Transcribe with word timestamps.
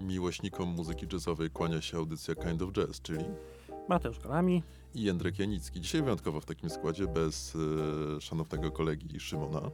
Miłośnikom 0.00 0.68
muzyki 0.68 1.06
jazzowej 1.12 1.50
kłania 1.50 1.80
się 1.80 1.96
audycja 1.96 2.34
Kind 2.34 2.62
of 2.62 2.72
Jazz, 2.72 3.00
czyli 3.00 3.24
Mateusz 3.88 4.18
Kalami. 4.18 4.62
i 4.94 5.02
Jędrek 5.02 5.38
Janicki. 5.38 5.80
Dzisiaj 5.80 6.02
wyjątkowo 6.02 6.40
w 6.40 6.44
takim 6.44 6.70
składzie 6.70 7.06
bez 7.06 7.56
e, 8.16 8.20
szanownego 8.20 8.70
kolegi 8.70 9.20
Szymona. 9.20 9.70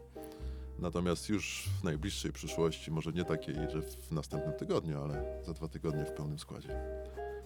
Natomiast 0.79 1.29
już 1.29 1.69
w 1.81 1.85
najbliższej 1.85 2.33
przyszłości, 2.33 2.91
może 2.91 3.13
nie 3.13 3.25
takiej, 3.25 3.55
że 3.55 3.83
w 3.83 4.11
następnym 4.11 4.55
tygodniu, 4.55 5.03
ale 5.03 5.43
za 5.43 5.53
dwa 5.53 5.69
tygodnie 5.69 6.05
w 6.05 6.13
pełnym 6.13 6.39
składzie. 6.39 6.69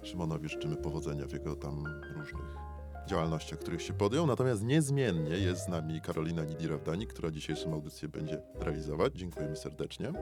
Szymonowi 0.02 0.48
życzymy 0.48 0.76
powodzenia 0.76 1.26
w 1.26 1.32
jego 1.32 1.56
tam 1.56 1.84
różnych 2.16 2.56
działalnościach, 3.06 3.58
których 3.58 3.82
się 3.82 3.92
podjął. 3.92 4.26
Natomiast 4.26 4.62
niezmiennie 4.62 5.38
jest 5.38 5.64
z 5.64 5.68
nami 5.68 6.00
Karolina 6.00 6.44
Nidira-Wdani, 6.44 7.06
która 7.06 7.30
dzisiejszą 7.30 7.72
audycję 7.72 8.08
będzie 8.08 8.42
realizować. 8.54 9.14
Dziękujemy 9.14 9.56
serdecznie. 9.56 10.12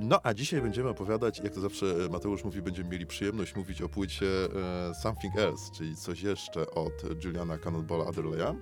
No 0.00 0.20
a 0.22 0.34
dzisiaj 0.34 0.62
będziemy 0.62 0.88
opowiadać, 0.88 1.38
jak 1.38 1.54
to 1.54 1.60
zawsze 1.60 1.86
e, 1.86 2.08
Mateusz 2.08 2.44
mówi, 2.44 2.62
będziemy 2.62 2.88
mieli 2.88 3.06
przyjemność 3.06 3.56
mówić 3.56 3.82
o 3.82 3.88
płycie 3.88 4.26
e, 4.26 4.94
Something 4.94 5.38
Else, 5.38 5.72
czyli 5.76 5.96
coś 5.96 6.22
jeszcze 6.22 6.70
od 6.70 7.24
Juliana 7.24 7.58
Cannonballa 7.58 8.06
Adderleya. 8.06 8.54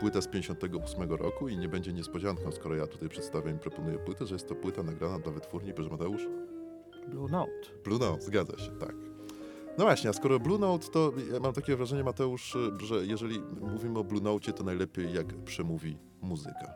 Płyta 0.00 0.20
z 0.20 0.28
58 0.28 1.12
roku 1.12 1.48
i 1.48 1.56
nie 1.56 1.68
będzie 1.68 1.92
niespodzianką, 1.92 2.52
skoro 2.52 2.74
ja 2.74 2.86
tutaj 2.86 3.08
przedstawiam 3.08 3.56
i 3.56 3.58
proponuję 3.58 3.98
płytę, 3.98 4.26
że 4.26 4.34
jest 4.34 4.48
to 4.48 4.54
płyta 4.54 4.82
nagrana 4.82 5.18
dla 5.18 5.32
wytwórni, 5.32 5.74
proszę 5.74 5.90
Mateusz? 5.90 6.28
Blue 7.08 7.30
Note. 7.30 7.52
Blue 7.84 7.98
Note, 7.98 8.22
zgadza 8.22 8.58
się, 8.58 8.70
tak. 8.70 8.94
No 9.78 9.84
właśnie, 9.84 10.10
a 10.10 10.12
skoro 10.12 10.40
Blue 10.40 10.58
Note, 10.58 10.88
to 10.88 11.12
ja 11.32 11.40
mam 11.40 11.52
takie 11.52 11.76
wrażenie, 11.76 12.04
Mateusz, 12.04 12.56
że 12.78 13.06
jeżeli 13.06 13.40
mówimy 13.60 13.98
o 13.98 14.04
Blue 14.04 14.22
Note, 14.22 14.52
to 14.52 14.64
najlepiej 14.64 15.12
jak 15.12 15.26
przemówi 15.44 15.98
muzyka. 16.22 16.74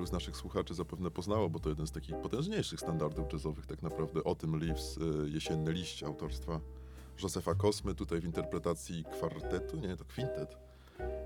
Wielu 0.00 0.06
z 0.06 0.12
naszych 0.12 0.36
słuchaczy 0.36 0.74
zapewne 0.74 1.10
poznało, 1.10 1.50
bo 1.50 1.58
to 1.58 1.68
jeden 1.68 1.86
z 1.86 1.92
takich 1.92 2.16
potężniejszych 2.16 2.80
standardów 2.80 3.32
jazzowych 3.32 3.66
tak 3.66 3.82
naprawdę. 3.82 4.24
O 4.24 4.34
tym 4.34 4.60
Leaves, 4.60 4.96
y, 4.96 5.30
Jesienny 5.30 5.72
liść 5.72 6.02
autorstwa 6.02 6.60
Józefa 7.22 7.54
Kosmy, 7.54 7.94
tutaj 7.94 8.20
w 8.20 8.24
interpretacji 8.24 9.04
kwartetu, 9.04 9.76
nie, 9.76 9.96
to 9.96 10.04
kwintet. 10.04 10.56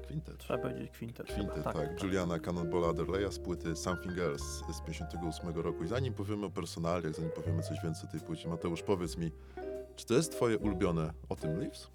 Kwintet. 0.07 0.39
Trzeba 0.39 0.59
powiedzieć 0.59 0.91
kwintet. 0.91 1.27
chyba. 1.27 1.39
Kwintet, 1.39 1.65
tak. 1.65 2.03
Juliana 2.03 2.39
Cannonballa 2.39 2.89
Adderleya 2.89 3.33
z 3.33 3.39
płyty 3.39 3.77
Something 3.77 4.19
Else 4.19 4.73
z 4.73 4.81
58 4.81 5.49
roku. 5.57 5.85
I 5.85 5.89
zanim 5.89 6.15
powiemy 6.15 6.47
o 6.47 6.51
personaliach, 6.51 7.15
zanim 7.15 7.31
powiemy 7.31 7.63
coś 7.63 7.83
więcej 7.83 8.09
o 8.09 8.13
tej 8.13 8.21
płycie, 8.21 8.49
Mateusz, 8.49 8.83
powiedz 8.83 9.17
mi, 9.17 9.31
czy 9.97 10.07
to 10.07 10.15
jest 10.15 10.33
twoje 10.33 10.59
ulubione 10.59 11.13
o 11.29 11.37
tym 11.37 11.59
Leaves? 11.59 11.91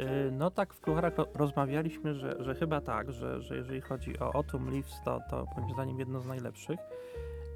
Y, 0.00 0.30
No 0.32 0.50
tak 0.50 0.74
w 0.74 0.80
kucharach 0.80 1.16
ro- 1.18 1.26
rozmawialiśmy, 1.34 2.14
że, 2.14 2.36
że 2.44 2.54
chyba 2.54 2.80
tak, 2.80 3.12
że, 3.12 3.42
że 3.42 3.56
jeżeli 3.56 3.80
chodzi 3.80 4.18
o 4.18 4.34
Autumn 4.34 4.70
Leaves, 4.70 5.00
to, 5.04 5.20
to 5.30 5.46
moim 5.56 5.70
zdaniem 5.74 5.98
jedno 5.98 6.20
z 6.20 6.26
najlepszych. 6.26 6.80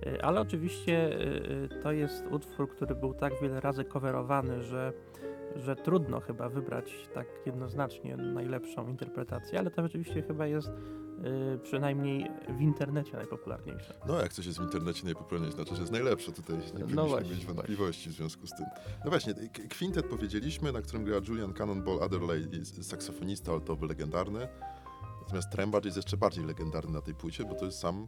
Y, 0.06 0.22
Ale 0.22 0.40
oczywiście 0.40 1.20
y, 1.20 1.68
to 1.82 1.92
jest 1.92 2.26
utwór, 2.30 2.68
który 2.70 2.94
był 2.94 3.14
tak 3.14 3.32
wiele 3.42 3.60
razy 3.60 3.84
coverowany, 3.84 4.62
że, 4.62 4.92
że 5.56 5.76
trudno 5.76 6.20
chyba 6.20 6.48
wybrać 6.48 7.08
tak 7.14 7.26
jednoznacznie 7.46 8.16
najlepszą 8.16 8.88
interpretację, 8.88 9.58
ale 9.58 9.70
to 9.70 9.82
rzeczywiście 9.82 10.22
chyba 10.22 10.46
jest 10.46 10.70
y, 11.24 11.58
przynajmniej 11.62 12.30
w 12.48 12.60
internecie 12.60 13.16
najpopularniejsze. 13.16 13.94
No, 14.08 14.20
jak 14.20 14.32
coś 14.32 14.46
jest 14.46 14.58
w 14.58 14.62
internecie 14.62 15.04
najpopularniejsze, 15.04 15.56
znaczy, 15.56 15.74
że 15.74 15.80
jest 15.80 15.92
najlepsze. 15.92 16.32
Tutaj 16.32 16.56
nie 16.56 16.62
No 16.64 16.72
powinniśmy 16.72 17.08
właśnie, 17.08 17.30
mieć 17.30 17.46
wątpliwości 17.46 18.10
w 18.10 18.12
związku 18.12 18.46
z 18.46 18.50
tym. 18.50 18.66
No 19.04 19.10
właśnie, 19.10 19.34
k- 19.34 19.62
kwintet 19.70 20.06
powiedzieliśmy, 20.06 20.72
na 20.72 20.82
którym 20.82 21.04
gra 21.04 21.16
Julian 21.28 21.52
Cannonball 21.52 22.02
Adderley, 22.02 22.48
saksofonista 22.82 23.52
altowy 23.52 23.86
legendarny. 23.86 24.48
Natomiast 25.22 25.50
trębacz 25.50 25.84
jest 25.84 25.96
jeszcze 25.96 26.16
bardziej 26.16 26.44
legendarny 26.44 26.92
na 26.92 27.00
tej 27.00 27.14
płycie, 27.14 27.44
bo 27.44 27.54
to 27.54 27.64
jest 27.64 27.78
sam, 27.78 28.06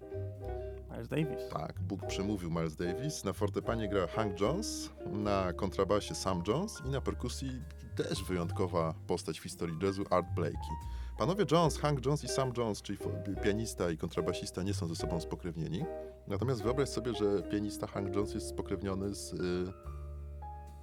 Miles 0.91 1.09
Davis. 1.09 1.49
tak, 1.53 1.81
Bóg 1.81 2.07
przemówił 2.07 2.51
Miles 2.51 2.77
Davis. 2.77 3.25
Na 3.25 3.33
fortepanie 3.33 3.89
gra 3.89 4.07
Hank 4.07 4.41
Jones, 4.41 4.91
na 5.07 5.53
kontrabasie 5.53 6.15
Sam 6.15 6.43
Jones 6.49 6.83
i 6.87 6.89
na 6.89 7.01
perkusji 7.01 7.51
też 7.97 8.25
wyjątkowa 8.25 8.95
postać 9.07 9.41
w 9.41 9.43
historii 9.43 9.77
jazzu, 9.83 10.05
Art 10.11 10.27
Blakey. 10.35 10.71
Panowie 11.19 11.45
Jones, 11.53 11.79
Hank 11.79 12.07
Jones 12.07 12.25
i 12.25 12.29
Sam 12.29 12.53
Jones, 12.57 12.83
czyli 12.83 12.99
pianista 13.45 13.91
i 13.91 13.97
kontrabasista, 13.97 14.63
nie 14.63 14.75
są 14.75 14.89
ze 14.89 14.97
sobą 14.97 15.21
spokrewnieni. 15.21 15.85
Natomiast 16.29 16.63
wyobraź 16.63 16.89
sobie, 16.89 17.15
że 17.15 17.43
pianista 17.43 17.87
Hank 17.87 18.17
Jones 18.17 18.35
jest 18.35 18.49
spokrewniony 18.49 19.15
z 19.15 19.33
y, 19.33 19.37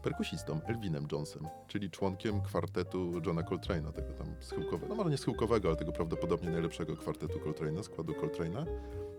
perkusistą 0.04 0.62
Elvinem 0.66 1.08
Jonesem, 1.12 1.48
czyli 1.68 1.90
członkiem 1.90 2.42
kwartetu 2.42 3.12
Johna 3.26 3.42
Coltrane'a, 3.42 3.92
tego 3.92 4.14
tam 4.14 4.28
schyłkowego, 4.40 4.88
no 4.88 4.96
może 4.96 5.10
nie 5.10 5.18
schyłkowego, 5.18 5.68
ale 5.68 5.78
tego 5.78 5.92
prawdopodobnie 5.92 6.50
najlepszego 6.50 6.98
kwartetu 6.98 7.40
Coltrane'a, 7.40 7.84
składu 7.84 8.14
Coltrane'a. 8.14 8.66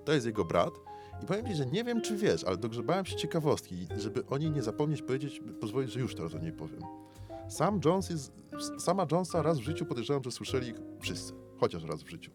To 0.05 0.13
jest 0.13 0.27
jego 0.27 0.45
brat. 0.45 0.75
I 1.23 1.27
powiem 1.27 1.47
ci, 1.47 1.55
że 1.55 1.67
nie 1.67 1.85
wiem, 1.85 2.03
czy 2.03 2.17
wiesz, 2.17 2.45
ale 2.45 2.57
dogrzebałem 2.57 3.05
się 3.05 3.17
ciekawostki, 3.17 3.87
żeby 3.97 4.27
o 4.27 4.39
niej 4.39 4.51
nie 4.51 4.63
zapomnieć 4.63 5.03
powiedzieć, 5.03 5.41
pozwolić, 5.61 5.93
że 5.93 6.01
już 6.01 6.15
teraz 6.15 6.35
o 6.35 6.39
niej 6.39 6.53
powiem. 6.53 7.04
Sam 7.49 7.81
Jones 7.85 8.11
jest, 8.11 8.33
sama 8.79 9.07
Jonesa 9.13 9.43
raz 9.43 9.59
w 9.59 9.63
życiu 9.63 9.87
podejrzewam, 9.87 10.25
że 10.25 10.31
słyszeli 10.31 10.75
wszyscy, 11.01 11.33
chociaż 11.61 11.85
raz 11.85 12.03
w 12.03 12.09
życiu. 12.09 12.31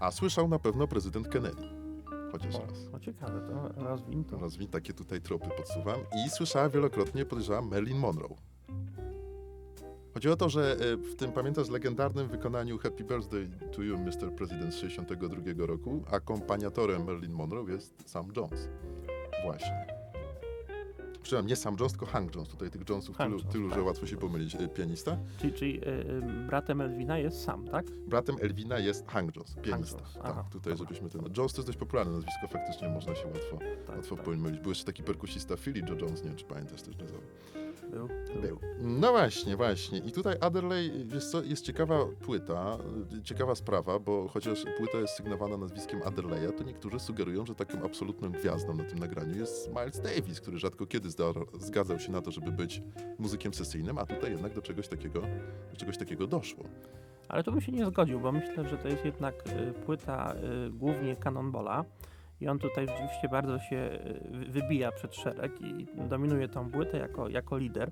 A 0.00 0.10
słyszał 0.10 0.48
na 0.48 0.58
pewno 0.58 0.88
prezydent 0.88 1.28
Kennedy, 1.28 1.62
chociaż 2.32 2.54
O, 2.54 2.60
raz. 2.66 2.88
no 2.92 3.00
ciekawe, 3.00 3.40
to 3.40 3.82
rozwin 3.82 4.24
to. 4.24 4.38
Rozwin 4.38 4.68
takie 4.68 4.92
tutaj 4.92 5.20
tropy 5.20 5.48
podsuwam. 5.56 6.00
I 6.26 6.30
słyszała 6.30 6.68
wielokrotnie, 6.68 7.24
podejrzewam, 7.24 7.68
Marilyn 7.68 7.98
Monroe. 7.98 8.34
Chodzi 10.14 10.28
o 10.28 10.36
to, 10.36 10.48
że 10.48 10.76
e, 10.76 10.96
w 10.96 11.16
tym, 11.16 11.32
pamiętasz, 11.32 11.68
legendarnym 11.68 12.28
wykonaniu 12.28 12.78
Happy 12.78 13.04
Birthday 13.04 13.50
to 13.72 13.82
You, 13.82 13.98
Mr. 13.98 14.34
President 14.36 14.74
z 14.74 14.76
62 14.76 15.66
roku, 15.66 16.02
akompaniatorem 16.10 17.04
Marilyn 17.04 17.32
Monroe 17.32 17.70
jest 17.70 18.10
Sam 18.10 18.28
Jones. 18.36 18.68
Właśnie. 19.44 19.99
Przepraszam, 21.22 21.46
nie 21.46 21.56
Sam 21.56 21.76
Jones, 21.80 21.92
tylko 21.92 22.06
Hank 22.06 22.34
Jones. 22.34 22.48
Tutaj 22.48 22.70
tych 22.70 22.88
Jonesów 22.88 23.16
Hank 23.16 23.28
tylu, 23.30 23.38
Jones, 23.40 23.52
tylu 23.52 23.68
że 23.70 23.74
tak. 23.76 23.84
łatwo 23.84 24.06
się 24.06 24.16
pomylić. 24.16 24.54
E, 24.54 24.68
Pianista. 24.68 25.16
Czyli, 25.38 25.52
czyli 25.52 25.80
y, 25.80 25.88
y, 25.88 26.20
bratem 26.46 26.80
Elwina 26.80 27.18
jest 27.18 27.42
sam, 27.44 27.68
tak? 27.68 27.90
Bratem 27.90 28.36
Elwina 28.40 28.78
jest 28.78 29.06
Hank 29.08 29.36
Jones, 29.36 29.54
pianista. 29.62 29.98
Jones, 29.98 30.14
Tak, 30.14 30.22
aha, 30.24 30.44
tutaj 30.52 30.72
dobra. 30.72 30.86
żebyśmy 30.88 31.10
ten... 31.10 31.32
Jones 31.36 31.52
to 31.52 31.58
jest 31.60 31.66
dość 31.68 31.78
popularne 31.78 32.12
nazwisko, 32.12 32.48
faktycznie 32.48 32.88
można 32.88 33.14
się 33.14 33.26
łatwo, 33.26 33.58
Tak, 33.86 33.96
łatwo 33.96 34.16
tak. 34.16 34.24
pomylić. 34.24 34.60
Był 34.60 34.70
jeszcze 34.70 34.84
taki 34.84 35.02
perkusista 35.02 35.56
Philly 35.56 35.80
Joe 35.80 35.96
Jones, 36.00 36.22
nie 36.22 36.28
wiem 36.28 36.36
czy 36.38 36.44
pamiętasz 36.44 36.82
też 36.82 36.96
jazzowy. 36.98 37.26
Był, 37.90 38.08
Był. 38.42 38.58
No 38.78 39.10
właśnie, 39.10 39.56
właśnie. 39.56 39.98
I 39.98 40.12
tutaj 40.12 40.36
Adderley, 40.40 41.06
wiesz 41.06 41.26
co, 41.26 41.42
jest 41.42 41.64
ciekawa 41.64 42.06
płyta, 42.20 42.78
ciekawa 43.24 43.54
sprawa, 43.54 43.98
bo 43.98 44.28
chociaż 44.28 44.64
płyta 44.78 44.98
jest 44.98 45.14
sygnowana 45.14 45.56
nazwiskiem 45.56 46.00
Adderleya, 46.04 46.52
to 46.58 46.64
niektórzy 46.64 47.00
sugerują, 47.00 47.46
że 47.46 47.54
taką 47.54 47.82
absolutną 47.82 48.32
gwiazdą 48.32 48.74
na 48.74 48.84
tym 48.84 48.98
nagraniu 48.98 49.38
jest 49.38 49.68
Miles 49.68 50.00
Davis, 50.00 50.40
który 50.40 50.58
rzadko 50.58 50.86
kiedy 50.86 51.08
zgadzał 51.58 51.98
się 51.98 52.12
na 52.12 52.22
to, 52.22 52.30
żeby 52.30 52.52
być 52.52 52.82
muzykiem 53.18 53.54
sesyjnym, 53.54 53.98
a 53.98 54.06
tutaj 54.06 54.30
jednak 54.32 54.54
do 54.54 54.62
czegoś 54.62 54.88
takiego, 54.88 55.20
do 55.70 55.76
czegoś 55.76 55.98
takiego 55.98 56.26
doszło. 56.26 56.64
Ale 57.28 57.44
tu 57.44 57.52
bym 57.52 57.60
się 57.60 57.72
nie 57.72 57.86
zgodził, 57.86 58.20
bo 58.20 58.32
myślę, 58.32 58.68
że 58.68 58.78
to 58.78 58.88
jest 58.88 59.04
jednak 59.04 59.34
y, 59.48 59.72
płyta 59.72 60.34
y, 60.66 60.70
głównie 60.70 61.16
Cannonballa 61.16 61.84
i 62.40 62.48
on 62.48 62.58
tutaj 62.58 62.86
rzeczywiście 62.86 63.28
bardzo 63.28 63.58
się 63.58 63.90
wy- 64.30 64.44
wybija 64.44 64.92
przed 64.92 65.14
szereg 65.14 65.60
i 65.60 65.86
dominuje 66.08 66.48
tą 66.48 66.70
płytę 66.70 66.98
jako, 66.98 67.28
jako 67.28 67.58
lider. 67.58 67.90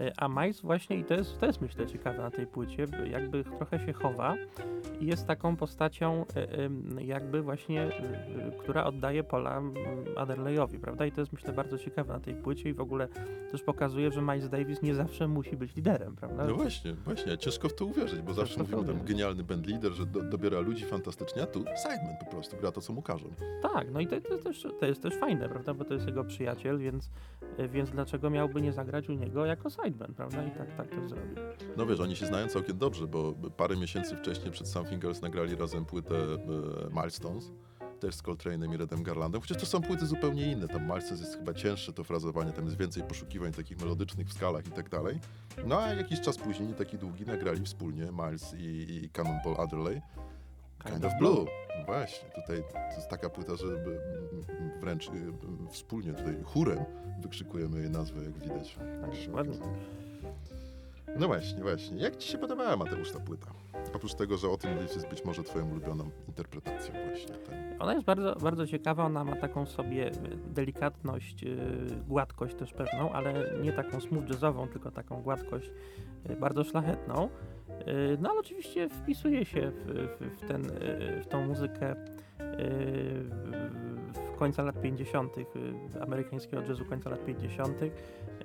Y, 0.00 0.12
A 0.16 0.28
Miles 0.28 0.60
właśnie, 0.60 0.96
i 0.96 1.04
to 1.04 1.14
jest, 1.14 1.40
to 1.40 1.46
jest 1.46 1.60
myślę 1.60 1.86
ciekawe 1.86 2.18
na 2.18 2.30
tej 2.30 2.46
płycie, 2.46 2.86
by 2.86 3.08
jakby 3.08 3.44
trochę 3.44 3.78
się 3.86 3.92
chowa 3.92 4.36
i 5.00 5.06
jest 5.06 5.26
taką 5.26 5.56
postacią 5.56 6.24
y, 6.98 7.04
jakby 7.04 7.42
właśnie, 7.42 7.86
y, 7.86 7.92
która 8.58 8.84
oddaje 8.84 9.24
pola 9.24 9.62
Adderleyowi, 10.16 10.78
prawda? 10.78 11.06
I 11.06 11.12
to 11.12 11.20
jest 11.20 11.32
myślę 11.32 11.52
bardzo 11.52 11.78
ciekawe 11.78 12.12
na 12.12 12.20
tej 12.20 12.34
płycie 12.34 12.68
i 12.68 12.72
w 12.72 12.80
ogóle 12.80 13.08
też 13.50 13.62
pokazuje, 13.62 14.12
że 14.12 14.22
Miles 14.22 14.48
Davis 14.48 14.82
nie 14.82 14.94
zawsze 14.94 15.28
musi 15.28 15.56
być 15.56 15.76
liderem, 15.76 16.16
prawda? 16.16 16.46
No 16.46 16.54
właśnie, 16.54 16.94
właśnie, 16.94 17.38
ciężko 17.38 17.68
w 17.68 17.74
to 17.74 17.84
uwierzyć, 17.84 18.22
bo 18.22 18.34
zawsze 18.34 18.64
tam 18.64 18.80
uwierzyć. 18.80 19.02
genialny 19.02 19.44
band 19.44 19.66
leader, 19.66 19.92
że 19.92 20.06
do, 20.06 20.22
dobiera 20.22 20.60
ludzi 20.60 20.84
fantastycznie, 20.84 21.42
a 21.42 21.46
tu 21.46 21.58
sideman 21.58 22.16
po 22.20 22.26
prostu, 22.30 22.56
gra 22.56 22.72
to, 22.72 22.80
co 22.80 22.92
mu 22.92 23.02
każą. 23.02 23.28
Tak, 23.62 23.90
no 23.90 24.00
i 24.00 24.06
to, 24.06 24.20
to, 24.20 24.32
jest 24.32 24.44
też, 24.44 24.66
to 24.80 24.86
jest 24.86 25.02
też 25.02 25.14
fajne, 25.14 25.48
prawda, 25.48 25.74
bo 25.74 25.84
to 25.84 25.94
jest 25.94 26.06
jego 26.06 26.24
przyjaciel, 26.24 26.78
więc, 26.78 27.10
więc 27.68 27.90
dlaczego 27.90 28.30
miałby 28.30 28.62
nie 28.62 28.72
zagrać 28.72 29.08
u 29.08 29.12
niego 29.12 29.46
jako 29.46 29.70
sideman, 29.70 29.81
prawda, 30.16 30.44
i 30.44 30.50
tak, 30.50 30.76
tak 30.76 30.90
to 30.90 31.08
zrobił. 31.08 31.36
No 31.76 31.86
wiesz, 31.86 32.00
oni 32.00 32.16
się 32.16 32.26
znają 32.26 32.46
całkiem 32.48 32.78
dobrze, 32.78 33.06
bo 33.06 33.34
parę 33.56 33.76
miesięcy 33.76 34.16
wcześniej 34.16 34.52
przed 34.52 34.68
Something 34.68 35.22
nagrali 35.22 35.56
razem 35.56 35.84
płytę 35.84 36.14
e, 36.14 36.38
Milestones, 36.90 37.52
też 38.00 38.14
z 38.14 38.22
Coltrane'em 38.22 38.74
i 38.74 38.76
Redem 38.76 39.02
Garlandem, 39.02 39.40
chociaż 39.40 39.58
to 39.58 39.66
są 39.66 39.82
płyty 39.82 40.06
zupełnie 40.06 40.52
inne, 40.52 40.68
tam 40.68 40.82
Milestones 40.82 41.20
jest 41.20 41.36
chyba 41.36 41.54
cięższe 41.54 41.92
to 41.92 42.04
frazowanie, 42.04 42.52
tam 42.52 42.64
jest 42.64 42.78
więcej 42.78 43.02
poszukiwań 43.02 43.52
takich 43.52 43.78
melodycznych 43.80 44.28
w 44.28 44.32
skalach 44.32 44.66
i 44.66 44.70
tak 44.70 44.88
dalej. 44.88 45.18
No 45.66 45.82
a 45.82 45.94
jakiś 45.94 46.20
czas 46.20 46.38
później, 46.38 46.68
nie 46.68 46.74
taki 46.74 46.98
długi, 46.98 47.26
nagrali 47.26 47.64
wspólnie 47.64 48.08
Miles 48.12 48.54
i, 48.54 49.02
i 49.04 49.10
Cannonball 49.10 49.56
Adderley, 49.58 50.00
Kind 50.84 51.04
of 51.04 51.12
Blue. 51.18 51.46
Właśnie, 51.86 52.28
tutaj 52.30 52.62
to 52.72 52.96
jest 52.96 53.08
taka 53.08 53.30
płyta, 53.30 53.56
że 53.56 53.66
wręcz 54.80 55.08
y, 55.08 55.10
wspólnie 55.70 56.12
tutaj 56.12 56.36
chórem 56.44 56.78
wykrzykujemy 57.20 57.80
jej 57.80 57.90
nazwę, 57.90 58.22
jak 58.22 58.38
widać. 58.38 58.74
Tak, 58.74 59.34
ładnie. 59.34 59.58
No 61.18 61.26
właśnie, 61.26 61.62
właśnie. 61.62 62.02
Jak 62.02 62.16
ci 62.16 62.28
się 62.28 62.38
podobała 62.38 62.76
Mateusz 62.76 63.12
ta 63.12 63.20
płyta? 63.20 63.46
Oprócz 63.94 64.14
tego, 64.14 64.36
że 64.36 64.48
o 64.48 64.56
tym 64.56 64.70
Leaves 64.70 64.94
jest 64.94 65.08
być 65.08 65.24
może 65.24 65.42
twoją 65.42 65.70
ulubioną 65.70 66.10
interpretacją 66.28 66.94
właśnie. 67.06 67.34
Ten. 67.34 67.76
Ona 67.78 67.92
jest 67.92 68.04
bardzo, 68.04 68.36
bardzo 68.36 68.66
ciekawa, 68.66 69.04
ona 69.04 69.24
ma 69.24 69.36
taką 69.36 69.66
sobie 69.66 70.08
y, 70.08 70.12
delikatność, 70.54 71.44
y, 71.44 71.56
gładkość 72.08 72.54
też 72.54 72.72
pewną, 72.72 73.12
ale 73.12 73.54
nie 73.62 73.72
taką 73.72 74.00
smooth 74.00 74.28
jazzową, 74.28 74.68
tylko 74.68 74.90
taką 74.90 75.22
gładkość 75.22 75.70
bardzo 76.40 76.64
szlachetną. 76.64 77.28
Y, 77.88 78.18
No 78.20 78.30
ale 78.30 78.40
oczywiście 78.40 78.88
wpisuje 78.88 79.44
się 79.44 79.70
w, 79.70 79.84
w, 79.84 80.40
w, 80.40 80.48
ten, 80.48 80.64
y, 80.70 81.22
w 81.22 81.26
tą 81.26 81.46
muzykę 81.46 81.92
y, 81.92 81.96
w 84.14 84.36
końca 84.38 84.62
lat 84.62 84.80
50., 84.80 85.38
y, 85.38 85.44
amerykańskiego 86.00 86.62
jazzu 86.62 86.84
końca 86.84 87.10
lat 87.10 87.24
50. 87.24 87.78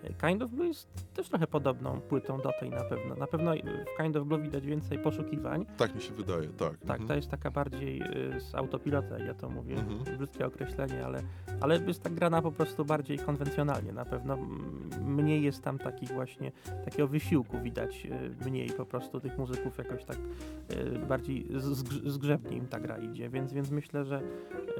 Y, 0.09 0.13
Kind 0.27 0.41
of 0.43 0.51
Blue 0.51 0.67
jest 0.67 0.87
też 1.13 1.29
trochę 1.29 1.47
podobną 1.47 2.01
płytą 2.01 2.37
do 2.41 2.51
tej 2.59 2.69
na 2.69 2.83
pewno. 2.83 3.15
Na 3.15 3.27
pewno 3.27 3.51
w 3.95 4.01
Kind 4.03 4.15
of 4.15 4.27
Blue 4.27 4.41
widać 4.41 4.65
więcej 4.65 4.99
poszukiwań, 4.99 5.65
Tak 5.77 5.95
mi 5.95 6.01
się 6.01 6.13
wydaje, 6.13 6.47
tak. 6.47 6.77
tak, 6.77 6.81
mhm. 6.81 7.07
ta 7.07 7.15
jest 7.15 7.29
taka 7.29 7.51
bardziej 7.51 8.01
y, 8.35 8.39
z 8.41 8.55
autopilota, 8.55 9.19
ja 9.19 9.33
to 9.33 9.49
mówię, 9.49 9.75
Mhm. 9.75 10.17
brzydkie 10.17 10.45
określenie, 10.45 11.05
ale, 11.05 11.21
ale 11.61 11.77
jest 11.87 12.03
tak 12.03 12.13
grana 12.13 12.41
po 12.41 12.51
prostu 12.51 12.85
bardziej 12.85 13.19
konwencjonalnie. 13.19 13.91
Na 13.93 14.05
pewno 14.05 14.37
mniej 15.01 15.43
jest 15.43 15.63
tam 15.63 15.77
takich 15.77 16.09
właśnie, 16.09 16.51
takiego 16.85 17.07
wysiłku 17.07 17.57
widać, 17.59 18.05
y, 18.05 18.45
mniej 18.49 18.69
po 18.69 18.85
prostu 18.85 19.19
tych 19.19 19.37
muzyków 19.37 19.77
jakoś 19.77 20.05
tak 20.05 20.17
y, 20.71 20.99
bardziej 20.99 21.47
zgrzebnie 22.05 22.57
im 22.57 22.67
ta 22.67 22.79
gra 22.79 22.97
idzie, 22.97 23.29
więc, 23.29 23.53
więc 23.53 23.71
myślę, 23.71 24.05
że, 24.05 24.21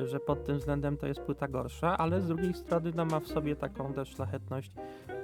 że 0.06 0.20
pod 0.20 0.46
tym 0.46 0.58
względem 0.58 0.98
to 0.98 1.08
jest 1.08 1.20
płyta 1.22 1.48
gorsza, 1.48 1.98
ale 1.98 2.22
z 2.22 2.28
drugiej 2.28 2.54
strony 2.54 2.92
no, 2.96 3.06
ma 3.06 3.20
w 3.20 3.28
sobie 3.28 3.56
taką 3.56 3.94
też 3.94 4.10
szlachetność 4.10 4.72
y, 5.10 5.17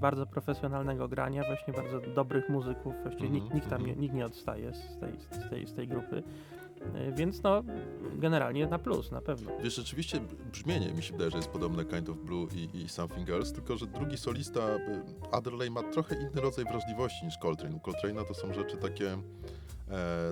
bardzo 0.00 0.26
profesjonalnego 0.26 1.08
grania, 1.08 1.42
właśnie 1.44 1.72
bardzo 1.72 2.00
dobrych 2.00 2.48
muzyków, 2.48 2.94
właściwie 3.02 3.26
Mhm, 3.26 3.42
nikt, 3.42 3.54
nikt 3.54 3.70
tam 3.70 3.80
nie, 3.80 3.86
mhm. 3.86 4.00
nikt 4.00 4.14
nie 4.14 4.26
odstaje 4.26 4.74
z 4.74 4.98
tej, 4.98 5.12
z 5.20 5.50
tej, 5.50 5.66
z 5.66 5.74
tej 5.74 5.88
grupy. 5.88 6.22
Y, 7.08 7.12
Więc 7.12 7.42
no, 7.42 7.62
generalnie 8.14 8.66
na 8.66 8.78
plus, 8.78 9.10
na 9.10 9.20
pewno. 9.20 9.50
Wiesz, 9.62 9.76
rzeczywiście 9.76 10.20
brzmienie 10.52 10.92
mi 10.92 11.02
się 11.02 11.12
wydaje, 11.12 11.30
że 11.30 11.36
jest 11.36 11.50
podobne 11.50 11.84
Kind 11.84 12.08
of 12.08 12.16
Blue 12.18 12.46
i, 12.54 12.82
i 12.82 12.88
Something 12.88 13.30
Else, 13.30 13.54
tylko 13.54 13.76
że 13.76 13.86
drugi 13.86 14.16
solista, 14.16 14.60
y, 14.60 15.02
Adderley, 15.32 15.70
ma 15.70 15.82
trochę 15.82 16.14
inny 16.14 16.40
rodzaj 16.40 16.64
wrażliwości 16.64 17.24
niż 17.24 17.38
Coltrane. 17.38 17.76
U 17.76 17.78
Coltrane'a 17.78 18.24
to 18.24 18.34
są 18.34 18.52
rzeczy 18.52 18.76
takie 18.76 19.18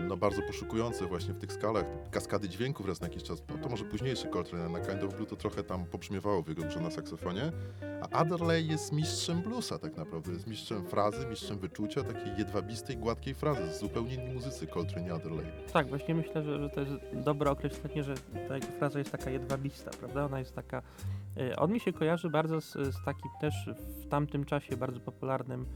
no, 0.08 0.16
bardzo 0.16 0.42
poszukujące 0.42 1.06
właśnie 1.06 1.34
w 1.34 1.38
tych 1.38 1.52
skalach, 1.52 1.84
kaskady 2.10 2.48
dźwięków 2.48 2.88
raz 2.88 3.00
na 3.00 3.06
jakiś 3.06 3.22
czas. 3.22 3.42
No, 3.48 3.58
to 3.58 3.68
może 3.68 3.84
późniejszy 3.84 4.28
Coltrane, 4.28 4.68
na 4.68 4.80
Kind 4.80 5.04
of 5.04 5.14
Blue 5.14 5.26
to 5.26 5.36
trochę 5.36 5.62
tam 5.62 5.84
pobrzmiewało 5.84 6.42
w 6.42 6.48
jego 6.48 6.62
grze 6.62 6.80
na 6.80 6.90
saksofonie. 6.90 7.52
A 8.00 8.08
Adderley 8.08 8.68
jest 8.68 8.92
mistrzem 8.92 9.42
bluesa 9.42 9.78
tak 9.78 9.96
naprawdę, 9.96 10.32
jest 10.32 10.46
mistrzem 10.46 10.86
frazy, 10.86 11.26
mistrzem 11.26 11.58
wyczucia, 11.58 12.02
takiej 12.02 12.38
jedwabistej, 12.38 12.96
gładkiej 12.96 13.34
frazy. 13.34 13.74
Z 13.74 13.80
zupełnie 13.80 14.14
inni 14.14 14.34
muzycy 14.34 14.66
Coltrane 14.66 15.08
i 15.08 15.10
Adderley. 15.10 15.46
Tak, 15.72 15.88
właśnie 15.88 16.14
myślę, 16.14 16.42
że, 16.42 16.58
że 16.58 16.70
to 16.70 16.80
jest 16.80 16.92
dobre 17.12 17.50
określenie, 17.50 18.04
że 18.04 18.14
ta 18.48 18.54
jego 18.54 18.66
fraza 18.66 18.98
jest 18.98 19.10
taka 19.10 19.30
jedwabista, 19.30 19.90
prawda? 19.90 20.24
Ona 20.24 20.38
jest 20.38 20.54
taka. 20.54 20.82
y, 21.38 21.56
On 21.56 21.72
mi 21.72 21.80
się 21.80 21.92
kojarzy 21.92 22.30
bardzo 22.30 22.60
z, 22.60 22.72
z 22.72 23.04
takim 23.04 23.30
też 23.40 23.70
w 23.76 24.08
tamtym 24.08 24.44
czasie 24.44 24.76
bardzo 24.76 25.00
popularnym 25.00 25.66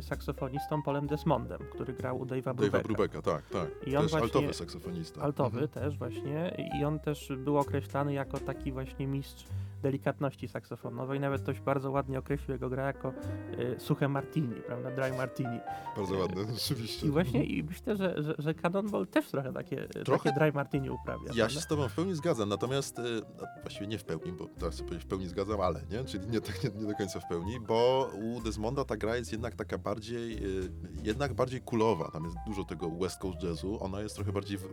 saksofonistą 0.00 0.82
Polem 0.82 1.06
Desmondem, 1.06 1.58
który 1.72 1.92
grał 1.92 2.18
u 2.20 2.24
Dave'a 2.26 2.42
Dave'a 2.42 2.54
Brubecka. 2.54 2.82
Brubecka, 2.88 3.22
tak, 3.22 3.48
tak. 3.48 3.68
I 3.86 3.96
on 3.96 4.02
Też 4.02 4.10
właśnie- 4.10 4.24
altowy 4.26 4.54
saksofonista. 4.54 5.22
Altowy 5.22 5.60
Mhm. 5.62 5.68
też 5.68 5.98
właśnie 5.98 6.68
i 6.80 6.84
on 6.84 6.98
też 7.00 7.32
był 7.38 7.58
określany 7.58 8.12
jako 8.12 8.38
taki 8.38 8.72
właśnie 8.72 9.06
mistrz 9.06 9.44
delikatności 9.84 10.48
saksofonowej. 10.48 11.20
Nawet 11.20 11.42
ktoś 11.42 11.60
bardzo 11.60 11.90
ładnie 11.90 12.18
określił 12.18 12.52
jego 12.52 12.68
grę 12.68 12.82
jako 12.82 13.12
y, 13.58 13.80
suche 13.80 14.08
martini, 14.08 14.54
prawda? 14.66 14.90
Dry 14.90 15.12
martini. 15.16 15.60
Bardzo 15.96 16.14
ładne, 16.18 16.44
rzeczywiście. 16.58 17.06
I 17.06 17.10
właśnie 17.10 17.44
i 17.44 17.64
myślę, 17.64 17.96
że, 17.96 18.22
że, 18.22 18.34
że 18.38 18.54
Cannonball 18.54 19.06
też 19.06 19.28
trochę 19.30 19.52
takie, 19.52 19.88
Trochę- 20.04 20.24
takie 20.24 20.38
dry 20.40 20.52
martini 20.52 20.90
uprawia. 20.90 21.22
Ja 21.26 21.34
prawda? 21.34 21.48
się 21.48 21.60
z 21.60 21.66
tobą 21.66 21.88
w 21.88 21.94
pełni 21.94 22.14
zgadzam, 22.14 22.48
natomiast, 22.48 22.98
y, 22.98 23.02
no, 23.40 23.44
właściwie 23.62 23.86
nie 23.86 23.98
w 23.98 24.04
pełni, 24.04 24.32
bo 24.32 24.46
teraz 24.58 24.74
sobie 24.74 24.98
w 24.98 25.06
pełni 25.06 25.26
zgadzam, 25.28 25.60
ale, 25.60 25.80
nie? 25.90 26.04
Czyli 26.04 26.26
nie, 26.28 26.40
tak- 26.40 26.64
nie, 26.64 26.70
nie 26.80 26.86
do 26.86 26.94
końca 26.94 27.20
w 27.20 27.28
pełni, 27.28 27.60
bo 27.60 28.10
u 28.22 28.40
Desmonda 28.40 28.84
ta 28.84 28.96
gra 28.96 29.16
jest 29.16 29.32
jednak 29.32 29.54
taka 29.54 29.78
bardziej, 29.78 30.44
y, 30.64 30.70
jednak 31.02 31.34
bardziej 31.34 31.60
kulowa, 31.60 32.10
tam 32.10 32.24
jest 32.24 32.36
dużo 32.46 32.64
tego 32.64 32.90
West 32.90 33.18
Coast 33.20 33.42
Jazzu, 33.42 33.78
ona 33.84 34.00
jest 34.00 34.14
trochę 34.16 34.32
bardziej 34.32 34.58
wy, 34.58 34.68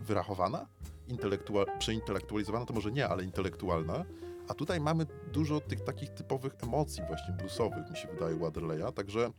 wyrachowana, 0.00 0.66
intelektual, 1.08 1.66
przeintelektualizowana, 1.78 2.66
to 2.66 2.74
może 2.74 2.92
nie, 2.92 3.08
ale 3.08 3.24
intelektualna, 3.24 4.04
a 4.48 4.54
tutaj 4.54 4.80
mamy 4.80 5.06
dużo 5.32 5.60
tych 5.60 5.84
takich 5.84 6.10
typowych 6.10 6.52
emocji 6.62 7.02
właśnie 7.08 7.34
bluesowych, 7.34 7.90
mi 7.90 7.96
się 7.96 8.08
wydaje, 8.08 8.36
u 8.36 8.46
Adderleya, 8.46 8.92
także 8.94 9.30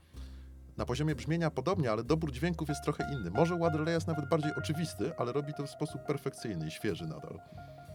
na 0.77 0.85
poziomie 0.85 1.15
brzmienia 1.15 1.51
podobnie, 1.51 1.91
ale 1.91 2.03
dobór 2.03 2.31
dźwięków 2.31 2.69
jest 2.69 2.83
trochę 2.83 3.13
inny. 3.13 3.31
Może 3.31 3.55
u 3.55 3.65
Adderleya 3.65 3.93
jest 3.93 4.07
nawet 4.07 4.29
bardziej 4.29 4.55
oczywisty, 4.55 5.11
ale 5.17 5.31
robi 5.31 5.53
to 5.53 5.63
w 5.63 5.69
sposób 5.69 6.03
perfekcyjny 6.03 6.67
i 6.67 6.71
świeży 6.71 7.07
nadal. 7.07 7.39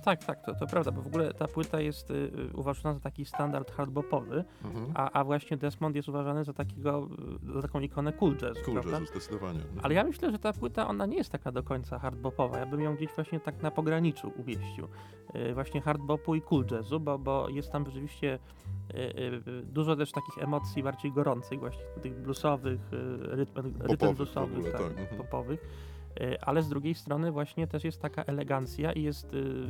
Tak, 0.04 0.24
tak, 0.24 0.42
to, 0.44 0.54
to 0.54 0.66
prawda, 0.66 0.92
bo 0.92 1.02
w 1.02 1.06
ogóle 1.06 1.34
ta 1.34 1.48
płyta 1.48 1.80
jest 1.80 2.10
y, 2.10 2.14
y, 2.14 2.56
uważana 2.56 2.94
za 2.94 3.00
taki 3.00 3.24
standard 3.24 3.70
hardbopowy, 3.70 4.44
Mhm. 4.64 4.86
a, 4.94 5.10
a 5.10 5.24
właśnie 5.24 5.56
Desmond 5.56 5.96
jest 5.96 6.08
uważany 6.08 6.44
za 6.44 6.52
takiego, 6.52 7.08
y, 7.48 7.52
za 7.52 7.62
taką 7.62 7.80
ikonę 7.80 8.12
cool 8.12 8.36
jazz, 8.36 8.58
Cool 8.64 8.74
prawda? 8.74 8.90
jazzu, 8.90 9.06
zdecydowanie. 9.06 9.58
Mhm. 9.60 9.80
Ale 9.82 9.94
ja 9.94 10.04
myślę, 10.04 10.30
że 10.32 10.38
ta 10.38 10.52
płyta, 10.52 10.88
ona 10.88 11.06
nie 11.06 11.16
jest 11.16 11.30
taka 11.30 11.52
do 11.52 11.62
końca 11.62 11.98
hardbopowa. 11.98 12.58
Ja 12.58 12.66
bym 12.66 12.80
ją 12.80 12.96
gdzieś 12.96 13.10
właśnie 13.10 13.40
tak 13.40 13.62
na 13.62 13.70
pograniczu 13.70 14.32
umieścił. 14.36 14.88
Yy, 15.34 15.54
właśnie 15.54 15.80
hardbopu 15.80 16.34
i 16.34 16.42
cool 16.42 16.64
jazzu, 16.70 17.00
bo, 17.00 17.18
bo 17.18 17.48
jest 17.48 17.72
tam 17.72 17.86
rzeczywiście 17.86 18.38
yy, 18.94 19.00
yy, 19.46 19.62
dużo 19.62 19.96
też 19.96 20.12
takich 20.12 20.38
emocji 20.38 20.82
bardziej 20.82 21.12
gorących, 21.12 21.60
właśnie 21.60 21.84
tych 22.02 22.14
bluesowych, 22.14 22.80
rytm, 23.20 23.72
rytm 23.80 24.14
bluesowych, 24.14 24.58
ogóle, 24.58 24.72
tak, 24.72 24.82
tak, 24.82 24.90
mhm. 24.98 25.16
popowych. 25.16 25.91
Yy, 26.20 26.40
Ale 26.40 26.62
z 26.62 26.68
drugiej 26.68 26.94
strony 26.94 27.32
właśnie 27.32 27.66
też 27.66 27.84
jest 27.84 28.00
taka 28.00 28.22
elegancja 28.24 28.92
i 28.92 29.02
jest 29.02 29.32
yy, 29.32 29.66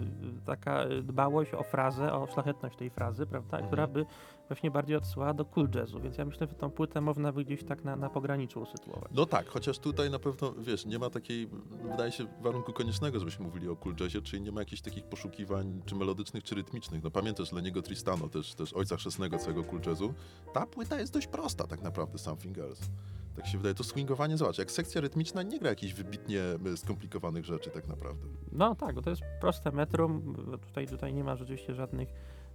taka 0.47 0.85
dbałość 1.03 1.55
o 1.55 1.63
frazę, 1.63 2.13
o 2.13 2.27
szlachetność 2.27 2.77
tej 2.77 2.91
frazy, 2.91 3.27
prawda, 3.27 3.57
Mhm. 3.57 3.67
która 3.67 3.87
by 3.87 4.07
właśnie 4.49 4.71
bardziej 4.71 4.97
odsyłała 4.97 5.35
do 5.35 5.45
cool 5.45 5.69
jazzu, 5.75 6.01
więc 6.01 6.19
ja 6.19 6.25
myślę, 6.25 6.47
że 6.47 6.55
tą 6.55 6.71
płytę 6.71 7.01
można 7.01 7.33
by 7.33 7.45
gdzieś 7.45 7.65
tak 7.65 7.85
na, 7.85 7.97
na 7.97 8.11
pograniczu 8.11 8.61
usytuować. 8.61 9.11
No 9.15 9.27
tak, 9.27 9.49
chociaż 9.49 9.79
tutaj 9.79 10.11
na 10.11 10.19
pewno, 10.19 10.53
wiesz, 10.53 10.87
nie 10.87 10.99
ma 10.99 11.11
takiej, 11.11 11.49
wydaje 11.91 12.13
się, 12.13 12.27
warunku 12.41 12.73
koniecznego, 12.73 13.19
żebyśmy 13.19 13.45
mówili 13.45 13.69
o 13.69 13.77
cool 13.77 13.95
jazzie, 14.01 14.23
czyli 14.23 14.43
nie 14.43 14.53
ma 14.53 14.61
jakichś 14.61 14.83
takich 14.83 15.05
poszukiwań, 15.05 15.83
czy 15.87 15.95
melodycznych, 15.95 16.45
czy 16.45 16.55
rytmicznych. 16.55 17.03
No 17.05 17.11
pamiętasz 17.11 17.53
Leniego 17.53 17.83
Tristano, 17.83 18.29
też, 18.29 18.55
też 18.55 18.73
ojca 18.73 18.97
chrzestnego 18.97 19.39
całego 19.39 19.65
cool 19.65 19.81
jazzu. 19.87 20.15
Ta 20.53 20.67
płyta 20.67 21.01
jest 21.01 21.13
dość 21.13 21.27
prosta 21.27 21.67
tak 21.67 21.83
naprawdę, 21.83 22.19
Something 22.19 22.59
Else. 22.59 22.85
Tak 23.37 23.47
się 23.47 23.59
wydaje, 23.59 23.75
to 23.75 23.85
swingowanie, 23.85 24.37
zobacz, 24.37 24.59
jak 24.59 24.71
sekcja 24.71 25.01
rytmiczna 25.01 25.43
nie 25.43 25.59
gra 25.59 25.71
jakichś 25.71 25.93
wybitnie 25.93 26.41
e, 26.73 26.77
skomplikowanych 26.77 27.45
rzeczy 27.45 27.71
tak 27.71 27.89
naprawdę. 27.89 28.27
No 28.53 28.75
tak, 28.75 28.95
bo 28.95 29.03
to 29.03 29.11
jest 29.11 29.23
proste 29.41 29.73
metrum. 29.73 30.35
Tutaj, 30.67 30.87
tutaj 30.87 31.15
nie 31.15 31.25
ma 31.25 31.37
rzeczywiście 31.37 31.75
żadnych, 31.75 32.09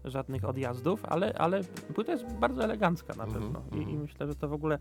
żadnych 0.06 0.46
odjazdów, 0.46 1.06
ale, 1.06 1.34
ale 1.34 1.64
płyta 1.96 2.12
jest 2.12 2.26
bardzo 2.26 2.64
elegancka 2.64 3.14
na 3.16 3.24
Mhm, 3.24 3.44
pewno. 3.44 3.62
I, 3.72 3.76
I 3.76 3.80
mhm. 3.82 4.02
myślę, 4.02 4.28
że 4.28 4.36
to 4.36 4.48
w 4.48 4.54
ogóle 4.54 4.80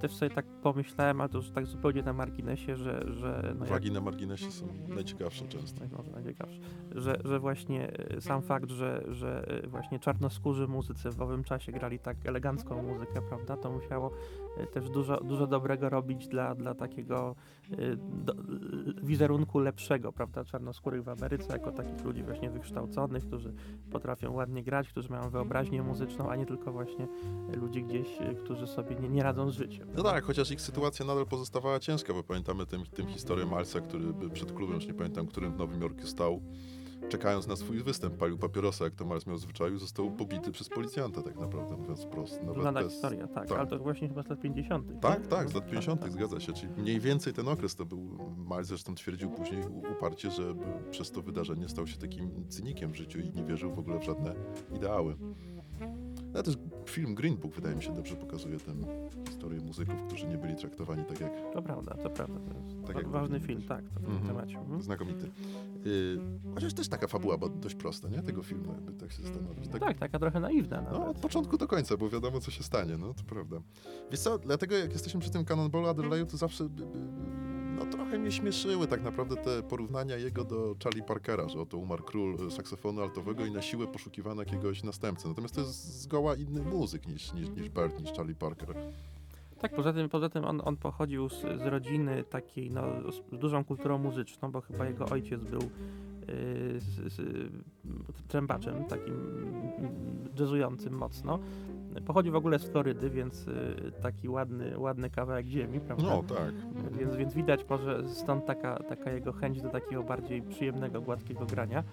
też 0.00 0.14
sobie 0.16 0.30
tak 0.30 0.46
pomyślałem, 0.46 1.20
ale 1.20 1.30
to 1.30 1.38
już 1.38 1.50
tak 1.50 1.66
zupełnie 1.66 2.02
na 2.02 2.12
marginesie, 2.12 2.76
że. 2.76 3.04
że 3.12 3.54
no 3.58 3.64
Uwagi 3.64 3.90
na 3.92 4.00
marginesie 4.00 4.50
są 4.50 4.66
najciekawsze 4.88 5.48
często. 5.48 5.80
Tak, 5.80 5.92
może 5.92 6.10
najciekawsze. 6.10 6.60
Że, 6.94 7.16
że 7.24 7.38
właśnie 7.38 7.92
e, 7.98 8.20
sam 8.20 8.42
fakt, 8.42 8.70
że, 8.70 9.04
że 9.08 9.48
e, 9.64 9.68
właśnie 9.68 9.98
czarnoskórzy 9.98 10.68
muzycy 10.68 11.10
w 11.10 11.22
owym 11.22 11.44
czasie 11.44 11.72
grali 11.72 11.98
tak 11.98 12.16
elegancką 12.26 12.82
muzykę, 12.82 13.22
prawda, 13.28 13.56
to 13.56 13.70
musiało 13.70 14.10
też 14.72 14.90
dużo, 14.90 15.20
dużo 15.20 15.46
dobrego 15.46 15.88
robić 15.88 16.28
dla, 16.28 16.54
dla 16.54 16.74
takiego 16.74 17.34
e, 17.70 17.76
do, 17.96 18.32
e, 18.32 18.36
wizerunku 19.02 19.58
lepszego, 19.58 20.12
prawda, 20.12 20.44
czarnoskórych 20.44 21.04
w 21.04 21.08
Ameryce, 21.08 21.52
jako 21.52 21.72
takich 21.72 22.04
ludzi 22.04 22.22
właśnie 22.22 22.50
wykształconych, 22.50 23.26
którzy 23.26 23.54
potrafią 23.90 24.32
ładnie 24.32 24.62
grać, 24.62 24.88
którzy 24.88 25.08
mają 25.08 25.30
wyobraźnię 25.30 25.82
muzyczną, 25.82 26.30
a 26.30 26.36
nie 26.36 26.46
tylko 26.46 26.72
właśnie 26.72 27.08
ludzi 27.60 27.84
gdzieś, 27.84 28.08
którzy 28.44 28.66
sobie 28.66 28.96
nie, 28.96 29.08
nie 29.08 29.22
radzą 29.22 29.50
z 29.50 29.54
życiem. 29.54 29.88
No 29.96 30.02
tak, 30.02 30.24
chociaż 30.24 30.50
ich 30.50 30.60
sytuacja 30.60 31.06
nadal 31.06 31.26
pozostawała 31.26 31.80
ciężka, 31.80 32.14
bo 32.14 32.22
pamiętamy 32.22 32.66
tę 32.66 33.06
historię 33.06 33.46
Malsa, 33.46 33.80
który 33.80 34.04
przed 34.32 34.52
klubem, 34.52 34.74
już 34.74 34.86
nie 34.86 34.94
pamiętam, 34.94 35.26
którym 35.26 35.52
w 35.52 35.56
Nowym 35.56 35.82
Jorku 35.82 36.06
stał, 36.06 36.40
czekając 37.08 37.46
na 37.46 37.56
swój 37.56 37.82
występ, 37.82 38.16
palił 38.16 38.38
papierosa, 38.38 38.84
jak 38.84 38.94
to 38.94 39.04
Mals 39.04 39.26
miał 39.26 39.36
w 39.36 39.40
zwyczaju, 39.40 39.78
został 39.78 40.10
pobity 40.10 40.52
przez 40.52 40.68
policjanta, 40.68 41.22
tak 41.22 41.36
naprawdę, 41.36 41.76
mówiąc 41.76 42.02
wprost. 42.04 42.42
Nawet 42.42 42.62
Znana 42.62 42.82
bez... 42.82 42.92
historia, 42.92 43.26
tak, 43.26 43.48
tak. 43.48 43.58
ale 43.58 43.68
to 43.68 43.78
właśnie 43.78 44.08
chyba 44.08 44.22
z 44.22 44.28
lat 44.28 44.40
50. 44.40 45.00
Tak, 45.00 45.26
tak, 45.26 45.48
z 45.50 45.54
lat 45.54 45.62
Tak, 45.64 45.70
50., 45.70 46.00
tak. 46.00 46.12
zgadza 46.12 46.40
się. 46.40 46.52
Czyli 46.52 46.72
mniej 46.76 47.00
więcej 47.00 47.32
ten 47.32 47.48
okres 47.48 47.76
to 47.76 47.84
był. 47.86 48.18
Miles 48.50 48.66
zresztą 48.66 48.94
twierdził 48.94 49.30
później 49.30 49.62
uparcie, 49.92 50.30
że 50.30 50.54
przez 50.90 51.10
to 51.10 51.22
wydarzenie 51.22 51.68
stał 51.68 51.86
się 51.86 51.98
takim 51.98 52.48
cynikiem 52.48 52.92
w 52.92 52.96
życiu 52.96 53.18
i 53.18 53.30
nie 53.30 53.44
wierzył 53.44 53.74
w 53.74 53.78
ogóle 53.78 53.98
w 53.98 54.02
żadne 54.02 54.34
ideały. 54.76 55.16
Ale 56.34 56.42
też 56.42 56.56
film 56.90 57.14
Green 57.14 57.36
Book, 57.36 57.54
wydaje 57.54 57.76
mi 57.76 57.82
się, 57.82 57.94
dobrze 57.94 58.16
pokazuje 58.16 58.58
tę 58.60 58.72
historię 59.28 59.60
muzyków, 59.60 59.94
którzy 60.06 60.26
nie 60.28 60.38
byli 60.38 60.56
traktowani 60.56 61.04
tak 61.04 61.20
jak 61.20 61.32
To 61.52 61.62
prawda, 61.62 61.94
to 61.94 62.10
prawda. 62.10 62.40
To 62.80 62.86
Tak 62.86 62.96
jak 62.96 63.08
ważny 63.08 63.40
film, 63.40 63.58
być. 63.58 63.68
tak, 63.68 63.84
to 63.84 64.00
w 64.00 64.04
Mhm. 64.04 64.18
tym 64.18 64.26
temacie. 64.28 64.58
Mhm. 64.58 64.82
znakomity. 64.82 65.30
Yy, 65.84 66.20
chociaż 66.54 66.74
też 66.74 66.88
taka 66.88 67.06
fabuła, 67.06 67.38
bo 67.38 67.48
dość 67.48 67.74
prosta, 67.74 68.08
nie? 68.08 68.22
Tego 68.22 68.42
filmu, 68.42 68.72
jakby 68.72 68.92
tak 68.92 69.12
się 69.12 69.22
zastanowić. 69.22 69.68
Tak, 69.68 69.80
Tak, 69.80 69.98
taka 69.98 70.18
trochę 70.18 70.40
naiwna 70.40 70.82
No, 70.82 70.90
nawet. 70.98 71.08
od 71.16 71.18
początku 71.22 71.58
do 71.58 71.66
końca, 71.68 71.96
bo 71.96 72.10
wiadomo, 72.10 72.40
co 72.40 72.50
się 72.50 72.62
stanie, 72.62 72.96
no 72.96 73.14
to 73.14 73.22
prawda. 73.24 73.56
Wiesz 74.10 74.20
co, 74.20 74.38
dlatego 74.38 74.76
jak 74.76 74.92
jesteśmy 74.92 75.20
przy 75.20 75.30
tym 75.30 75.44
Cannonballu 75.44 75.86
Adderleyu, 75.86 76.26
to 76.26 76.36
zawsze 76.36 76.64
no 76.64 76.86
trochę 78.14 78.22
mnie 78.22 78.32
śmieszyły 78.32 78.86
tak 78.86 79.02
naprawdę 79.02 79.36
te 79.36 79.62
porównania 79.62 80.16
jego 80.16 80.44
do 80.44 80.76
Charlie 80.84 81.02
Parkera, 81.02 81.48
że 81.48 81.60
oto 81.60 81.78
umarł 81.78 82.04
król 82.04 82.36
e, 82.46 82.50
saksofonu 82.50 83.02
altowego 83.02 83.46
i 83.46 83.50
na 83.50 83.62
siłę 83.62 83.86
poszukiwano 83.86 84.42
jakiegoś 84.42 84.82
następcy. 84.82 85.28
Natomiast 85.28 85.54
to 85.54 85.60
jest 85.60 86.02
zgoła 86.02 86.34
inny 86.34 86.62
muzyk 86.62 87.06
niż, 87.06 87.32
niż, 87.32 87.48
niż 87.48 87.68
Bert, 87.68 88.00
niż 88.00 88.12
Charlie 88.12 88.34
Parker. 88.34 88.74
Tak, 89.60 89.74
poza 89.74 89.92
tym, 89.92 90.08
poza 90.08 90.28
tym 90.28 90.44
on, 90.44 90.62
on 90.64 90.76
pochodził 90.76 91.28
z, 91.28 91.40
z 91.40 91.66
rodziny 91.66 92.24
takiej 92.24 92.70
no, 92.70 92.82
z 93.12 93.38
dużą 93.38 93.64
kulturą 93.64 93.98
muzyczną, 93.98 94.50
bo 94.50 94.60
chyba 94.60 94.86
jego 94.86 95.06
ojciec 95.06 95.40
był 95.44 95.60
z, 96.78 97.12
z, 97.12 97.50
trębaczem, 98.28 98.84
takim 98.84 99.14
mm, 99.78 100.28
jazzującym 100.38 100.94
mocno. 100.94 101.38
Pochodzi 102.06 102.30
w 102.30 102.36
ogóle 102.36 102.58
z 102.58 102.64
Florydy, 102.64 103.10
więc 103.10 103.48
y, 103.48 103.92
taki 104.02 104.28
ładny, 104.28 104.78
ładny 104.78 105.10
kawałek 105.10 105.46
ziemi, 105.46 105.80
prawda? 105.80 106.04
No 106.04 106.22
tak. 106.22 106.54
Więc, 106.98 107.16
więc 107.16 107.34
widać 107.34 107.68
może 107.68 108.08
stąd 108.08 108.46
taka, 108.46 108.82
taka 108.82 109.12
jego 109.12 109.32
chęć 109.32 109.62
do 109.62 109.68
takiego 109.68 110.02
bardziej 110.02 110.42
przyjemnego, 110.42 111.00
gładkiego 111.00 111.46
grania. 111.46 111.84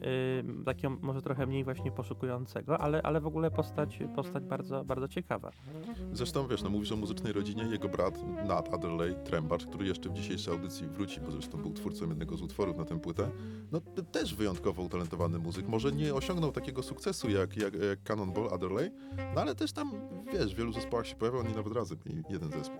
Yy, 0.00 0.64
takiego 0.64 0.96
może 1.02 1.22
trochę 1.22 1.46
mniej 1.46 1.64
właśnie 1.64 1.92
poszukującego, 1.92 2.78
ale, 2.78 3.02
ale 3.02 3.20
w 3.20 3.26
ogóle 3.26 3.50
postać, 3.50 3.98
postać 4.16 4.44
bardzo, 4.44 4.84
bardzo 4.84 5.08
ciekawa. 5.08 5.50
Zresztą 6.12 6.48
wiesz, 6.48 6.62
no 6.62 6.70
mówisz 6.70 6.92
o 6.92 6.96
muzycznej 6.96 7.32
rodzinie, 7.32 7.64
jego 7.64 7.88
brat 7.88 8.24
Nat 8.46 8.74
Adderley, 8.74 9.14
trębacz, 9.24 9.66
który 9.66 9.86
jeszcze 9.86 10.08
w 10.08 10.12
dzisiejszej 10.12 10.54
audycji 10.54 10.86
wróci, 10.86 11.20
bo 11.20 11.30
zresztą 11.30 11.58
był 11.62 11.72
twórcą 11.72 12.08
jednego 12.08 12.36
z 12.36 12.42
utworów 12.42 12.76
na 12.76 12.84
tę 12.84 13.00
płytę, 13.00 13.30
no 13.72 13.80
też 14.12 14.34
wyjątkowo 14.34 14.82
utalentowany 14.82 15.38
muzyk. 15.38 15.68
Może 15.68 15.92
nie 15.92 16.14
osiągnął 16.14 16.52
takiego 16.52 16.82
sukcesu 16.82 17.30
jak, 17.30 17.56
jak, 17.56 17.74
jak 17.74 18.02
Cannonball 18.02 18.48
Adderley, 18.54 18.90
no 19.34 19.40
ale 19.40 19.54
też 19.54 19.72
tam, 19.72 19.92
wiesz, 20.32 20.54
w 20.54 20.58
wielu 20.58 20.72
zespołach 20.72 21.06
się 21.06 21.16
pojawiał, 21.16 21.40
oni 21.40 21.54
nawet 21.54 21.72
razem 21.72 21.98
jeden 22.30 22.50
zespół. 22.50 22.78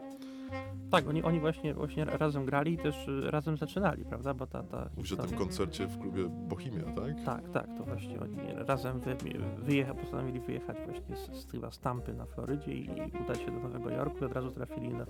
Tak, 0.90 1.09
oni, 1.09 1.22
oni 1.22 1.40
właśnie, 1.40 1.74
właśnie 1.74 2.04
razem 2.04 2.44
grali 2.44 2.72
i 2.72 2.78
też 2.78 3.09
y, 3.09 3.30
razem 3.30 3.56
zaczynali, 3.56 4.04
prawda? 4.04 4.35
Bo 4.35 4.46
ta, 4.46 4.62
ta 4.62 4.88
Mówisz 4.96 5.12
o 5.12 5.16
tym 5.16 5.24
historia- 5.24 5.38
koncercie 5.44 5.87
w 5.87 5.98
klubie 5.98 6.24
Bohemia, 6.28 6.82
tak? 6.85 7.24
Tak, 7.24 7.50
tak, 7.50 7.66
to 7.78 7.85
właśnie 7.85 8.20
oni 8.20 8.37
razem 8.66 9.00
wy, 9.00 9.16
wyjecha, 9.59 9.94
postanowili 9.94 10.40
wyjechać 10.40 10.76
właśnie 10.85 11.16
z, 11.16 11.32
z 11.32 11.50
chyba 11.50 11.70
Stampy 11.70 12.14
na 12.14 12.26
Florydzie 12.26 12.72
i, 12.72 12.85
i 12.87 13.22
udać 13.24 13.38
się 13.40 13.46
do 13.46 13.61
Nowego 13.61 13.90
Jorku. 13.90 14.24
Od 14.24 14.32
razu 14.32 14.50
trafili 14.50 14.90
do 14.94 15.02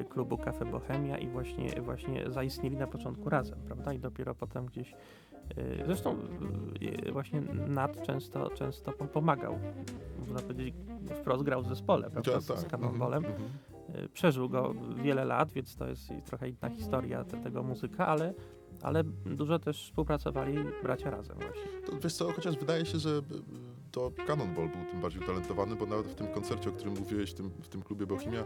y, 0.00 0.04
klubu 0.04 0.38
Cafe 0.38 0.64
Bohemia 0.64 1.18
i 1.18 1.28
właśnie, 1.28 1.80
właśnie 1.82 2.30
zaistnieli 2.30 2.76
na 2.76 2.86
początku 2.86 3.30
razem, 3.30 3.58
prawda? 3.66 3.92
I 3.92 3.98
dopiero 3.98 4.34
potem 4.34 4.66
gdzieś. 4.66 4.92
y, 5.58 5.82
Zresztą 5.86 6.16
y, 7.08 7.12
właśnie 7.12 7.40
Nat 7.68 8.02
często, 8.02 8.50
często 8.50 8.90
pom- 8.92 9.08
pomagał, 9.08 9.58
można 10.18 10.38
powiedzieć, 10.40 10.74
wprost 11.14 11.42
grał 11.42 11.62
w 11.62 11.66
zespole, 11.68 12.10
prawda, 12.10 12.32
Ja, 12.32 12.40
z, 12.40 12.44
z 12.44 12.48
tak. 12.62 12.70
Cannonballem. 12.70 13.24
Mhm, 13.24 13.34
mhm. 13.42 13.50
Y, 13.96 14.08
Przeżył 14.08 14.48
go 14.48 14.74
wiele 15.02 15.24
lat, 15.24 15.52
więc 15.52 15.76
to 15.76 15.88
jest 15.88 16.08
trochę 16.24 16.48
inna 16.48 16.70
historia 16.70 17.24
te, 17.24 17.36
tego 17.36 17.62
muzyka, 17.62 18.06
ale, 18.06 18.34
ale 18.82 19.04
dużo 19.26 19.58
też 19.58 19.84
współpracowali 19.84 20.54
bracia 20.82 21.10
razem 21.10 21.36
właśnie. 21.36 21.82
To 21.86 21.98
wiesz 21.98 22.14
co, 22.14 22.32
chociaż 22.32 22.56
wydaje 22.58 22.86
się, 22.86 22.98
że 22.98 23.22
to 23.90 24.10
Cannonball 24.26 24.68
był 24.68 24.84
tym 24.90 25.00
bardziej 25.00 25.22
utalentowany, 25.22 25.76
bo 25.76 25.86
nawet 25.86 26.06
w 26.06 26.14
tym 26.14 26.26
koncercie, 26.26 26.70
o 26.70 26.72
którym 26.72 26.94
mówiłeś, 26.98 27.30
w 27.30 27.34
tym, 27.34 27.50
w 27.50 27.68
tym 27.68 27.82
klubie 27.82 28.06
Bohemia, 28.06 28.44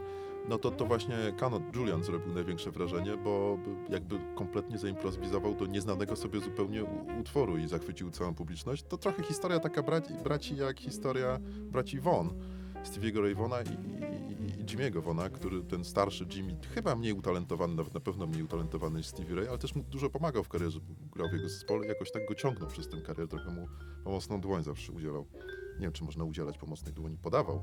no 0.48 0.58
to, 0.58 0.70
to 0.70 0.84
właśnie 0.84 1.16
Canon, 1.36 1.62
Julian 1.74 2.04
zrobił 2.04 2.34
największe 2.34 2.70
wrażenie, 2.70 3.16
bo 3.16 3.58
jakby 3.88 4.18
kompletnie 4.34 4.78
zaimprowizował 4.78 5.54
do 5.54 5.66
nieznanego 5.66 6.16
sobie 6.16 6.40
zupełnie 6.40 6.84
utworu 7.20 7.58
i 7.58 7.68
zachwycił 7.68 8.10
całą 8.10 8.34
publiczność. 8.34 8.82
To 8.82 8.98
trochę 8.98 9.22
historia 9.22 9.60
taka 9.60 9.82
braci, 9.82 10.14
braci 10.24 10.56
jak 10.56 10.80
historia 10.80 11.38
braci 11.70 12.00
Von, 12.00 12.30
Stevie'ego 12.84 13.22
Ray 13.22 13.34
Vona 13.34 13.62
i, 13.62 13.68
i, 13.68 14.13
i 14.13 14.13
Jimmy'ego 14.64 15.02
Vona, 15.02 15.28
który 15.30 15.62
ten 15.62 15.84
starszy 15.84 16.26
Jimmy, 16.34 16.56
chyba 16.74 16.96
mniej 16.96 17.12
utalentowany, 17.12 17.74
nawet 17.74 17.94
na 17.94 18.00
pewno 18.00 18.26
mniej 18.26 18.42
utalentowany 18.42 18.98
niż 18.98 19.06
Stevie 19.06 19.34
Ray, 19.34 19.48
ale 19.48 19.58
też 19.58 19.74
mu 19.74 19.82
dużo 19.82 20.10
pomagał 20.10 20.44
w 20.44 20.48
karierze, 20.48 20.80
grał 21.12 21.28
w 21.28 21.32
jego 21.32 21.48
zespole 21.48 21.86
i 21.86 21.88
jakoś 21.88 22.12
tak 22.12 22.26
go 22.28 22.34
ciągnął 22.34 22.68
przez 22.68 22.88
tę 22.88 23.00
karierę, 23.02 23.28
trochę 23.28 23.50
mu 23.50 23.68
pomocną 24.04 24.40
dłoń 24.40 24.62
zawsze 24.64 24.92
udzielał. 24.92 25.26
Nie 25.74 25.80
wiem, 25.80 25.92
czy 25.92 26.04
można 26.04 26.24
udzielać 26.24 26.58
pomocnej 26.58 26.94
dłoni. 26.94 27.18
Podawał, 27.18 27.62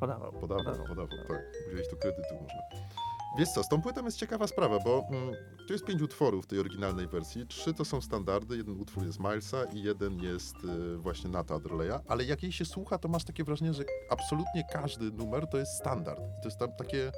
Podawał. 0.00 0.32
podawał, 0.32 0.74
podawał, 0.86 1.08
tak. 1.28 1.42
Udzielić 1.68 1.88
to 1.90 1.96
kredytu 1.96 2.34
można. 2.34 3.07
Wiesz 3.36 3.48
co, 3.48 3.62
z 3.62 3.68
tą 3.68 3.82
płytą 3.82 4.04
jest 4.04 4.16
ciekawa 4.16 4.46
sprawa, 4.46 4.78
bo 4.78 5.04
mm, 5.10 5.34
tu 5.66 5.72
jest 5.72 5.84
pięć 5.84 6.02
utworów 6.02 6.46
tej 6.46 6.58
oryginalnej 6.58 7.08
wersji. 7.08 7.46
Trzy 7.46 7.74
to 7.74 7.84
są 7.84 8.00
standardy, 8.00 8.56
jeden 8.56 8.80
utwór 8.80 9.06
jest 9.06 9.20
Milesa 9.20 9.64
i 9.64 9.82
jeden 9.82 10.18
jest 10.18 10.56
y, 10.64 10.96
właśnie 10.96 11.30
Nata 11.30 11.54
Adderleya, 11.54 12.00
ale 12.08 12.24
jak 12.24 12.42
jej 12.42 12.52
się 12.52 12.64
słucha, 12.64 12.98
to 12.98 13.08
masz 13.08 13.24
takie 13.24 13.44
wrażenie, 13.44 13.74
że 13.74 13.84
absolutnie 14.10 14.64
każdy 14.72 15.04
numer 15.04 15.46
to 15.46 15.58
jest 15.58 15.72
standard. 15.72 16.18
To 16.18 16.48
jest 16.48 16.58
tam 16.58 16.68
takie 16.78 17.12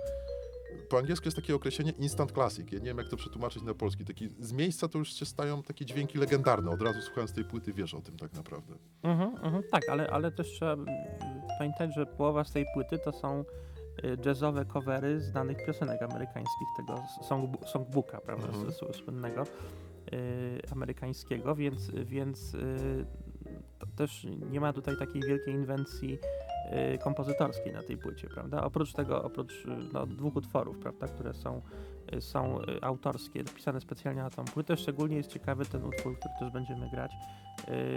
po 0.91 0.99
angielsku 0.99 1.27
jest 1.27 1.37
takie 1.37 1.55
określenie 1.55 1.91
instant 1.91 2.33
classic. 2.33 2.73
Ja 2.73 2.79
nie 2.79 2.85
wiem, 2.85 2.99
jak 2.99 3.09
to 3.09 3.17
przetłumaczyć 3.17 3.63
na 3.63 3.75
polski. 3.75 4.05
Taki, 4.05 4.29
z 4.41 4.53
miejsca 4.53 4.89
to 4.89 4.99
już 4.99 5.15
się 5.15 5.27
stają 5.27 5.63
takie 5.63 5.85
dźwięki 5.85 6.19
legendarne. 6.19 6.71
Od 6.71 6.83
razu 6.83 7.01
słuchając 7.03 7.33
tej 7.33 7.45
płyty 7.45 7.73
wiesz 7.73 7.95
o 7.95 8.01
tym 8.01 8.17
tak 8.17 8.33
naprawdę. 8.33 8.75
Mhm, 9.03 9.37
mhm, 9.45 9.63
tak, 9.71 9.89
ale, 9.89 10.11
ale 10.11 10.33
też 10.33 10.47
trzeba 10.49 10.73
mm, 10.73 10.87
pamiętać, 11.59 11.95
że 11.95 12.07
połowa 12.07 12.45
z 12.45 12.53
tej 12.53 12.67
płyty 12.75 12.99
to 12.99 13.13
są 13.13 13.45
jazzowe 14.25 14.65
covery 14.65 15.21
znanych 15.21 15.67
piosenek 15.67 16.03
amerykańskich, 16.03 16.69
tego 16.77 17.03
song, 17.23 17.67
songbooka, 17.67 18.21
prawda, 18.21 18.47
Mhm. 18.47 18.73
słynnego 18.93 19.43
y, 20.13 20.61
amerykańskiego, 20.73 21.55
więc, 21.55 21.91
więc 21.91 22.55
y, 22.55 23.07
też 23.97 24.27
nie 24.51 24.61
ma 24.61 24.73
tutaj 24.73 24.97
takiej 24.97 25.23
wielkiej 25.23 25.55
inwencji 25.55 26.19
y, 26.95 26.99
kompozytorskiej 26.99 27.73
na 27.73 27.83
tej 27.83 27.97
płycie, 27.97 28.29
prawda? 28.29 28.65
Oprócz 28.65 28.93
tego, 28.93 29.23
oprócz 29.23 29.53
y, 29.53 29.69
no, 29.93 30.07
dwóch 30.07 30.37
utworów, 30.37 30.79
prawda, 30.79 31.07
które 31.09 31.35
są, 31.35 31.61
y, 32.15 32.21
są 32.21 32.61
y, 32.63 32.83
autorskie, 32.83 33.45
pisane 33.45 33.81
specjalnie 33.81 34.23
na 34.23 34.31
tą 34.31 34.45
płytę, 34.45 34.77
szczególnie 34.77 35.17
jest 35.17 35.31
ciekawy 35.33 35.67
ten 35.67 35.85
utwór, 35.85 36.19
który 36.19 36.35
też 36.39 36.51
będziemy 36.51 36.91
grać, 36.91 37.13
y, 37.13 37.17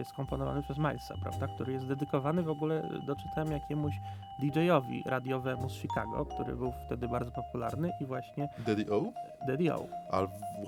skomponowany 0.04 0.64
przez 0.64 0.78
Milesa, 0.78 1.16
prawda, 1.22 1.48
który 1.48 1.74
jest 1.74 1.86
dedykowany 1.88 2.44
w 2.44 2.50
ogóle, 2.50 2.90
doczytałem 3.08 3.52
jakiemuś 3.52 3.94
DJ-owi 4.42 5.04
radiowemu 5.06 5.70
z 5.70 5.74
Chicago, 5.74 6.26
który 6.26 6.56
był 6.56 6.74
wtedy 6.86 7.08
bardzo 7.08 7.32
popularny 7.32 7.92
i 8.02 8.06
właśnie 8.06 8.50
Daddy 8.68 8.92
O? 8.92 9.04
Daddy 9.48 9.74
O. 9.74 9.88
A 10.12 10.20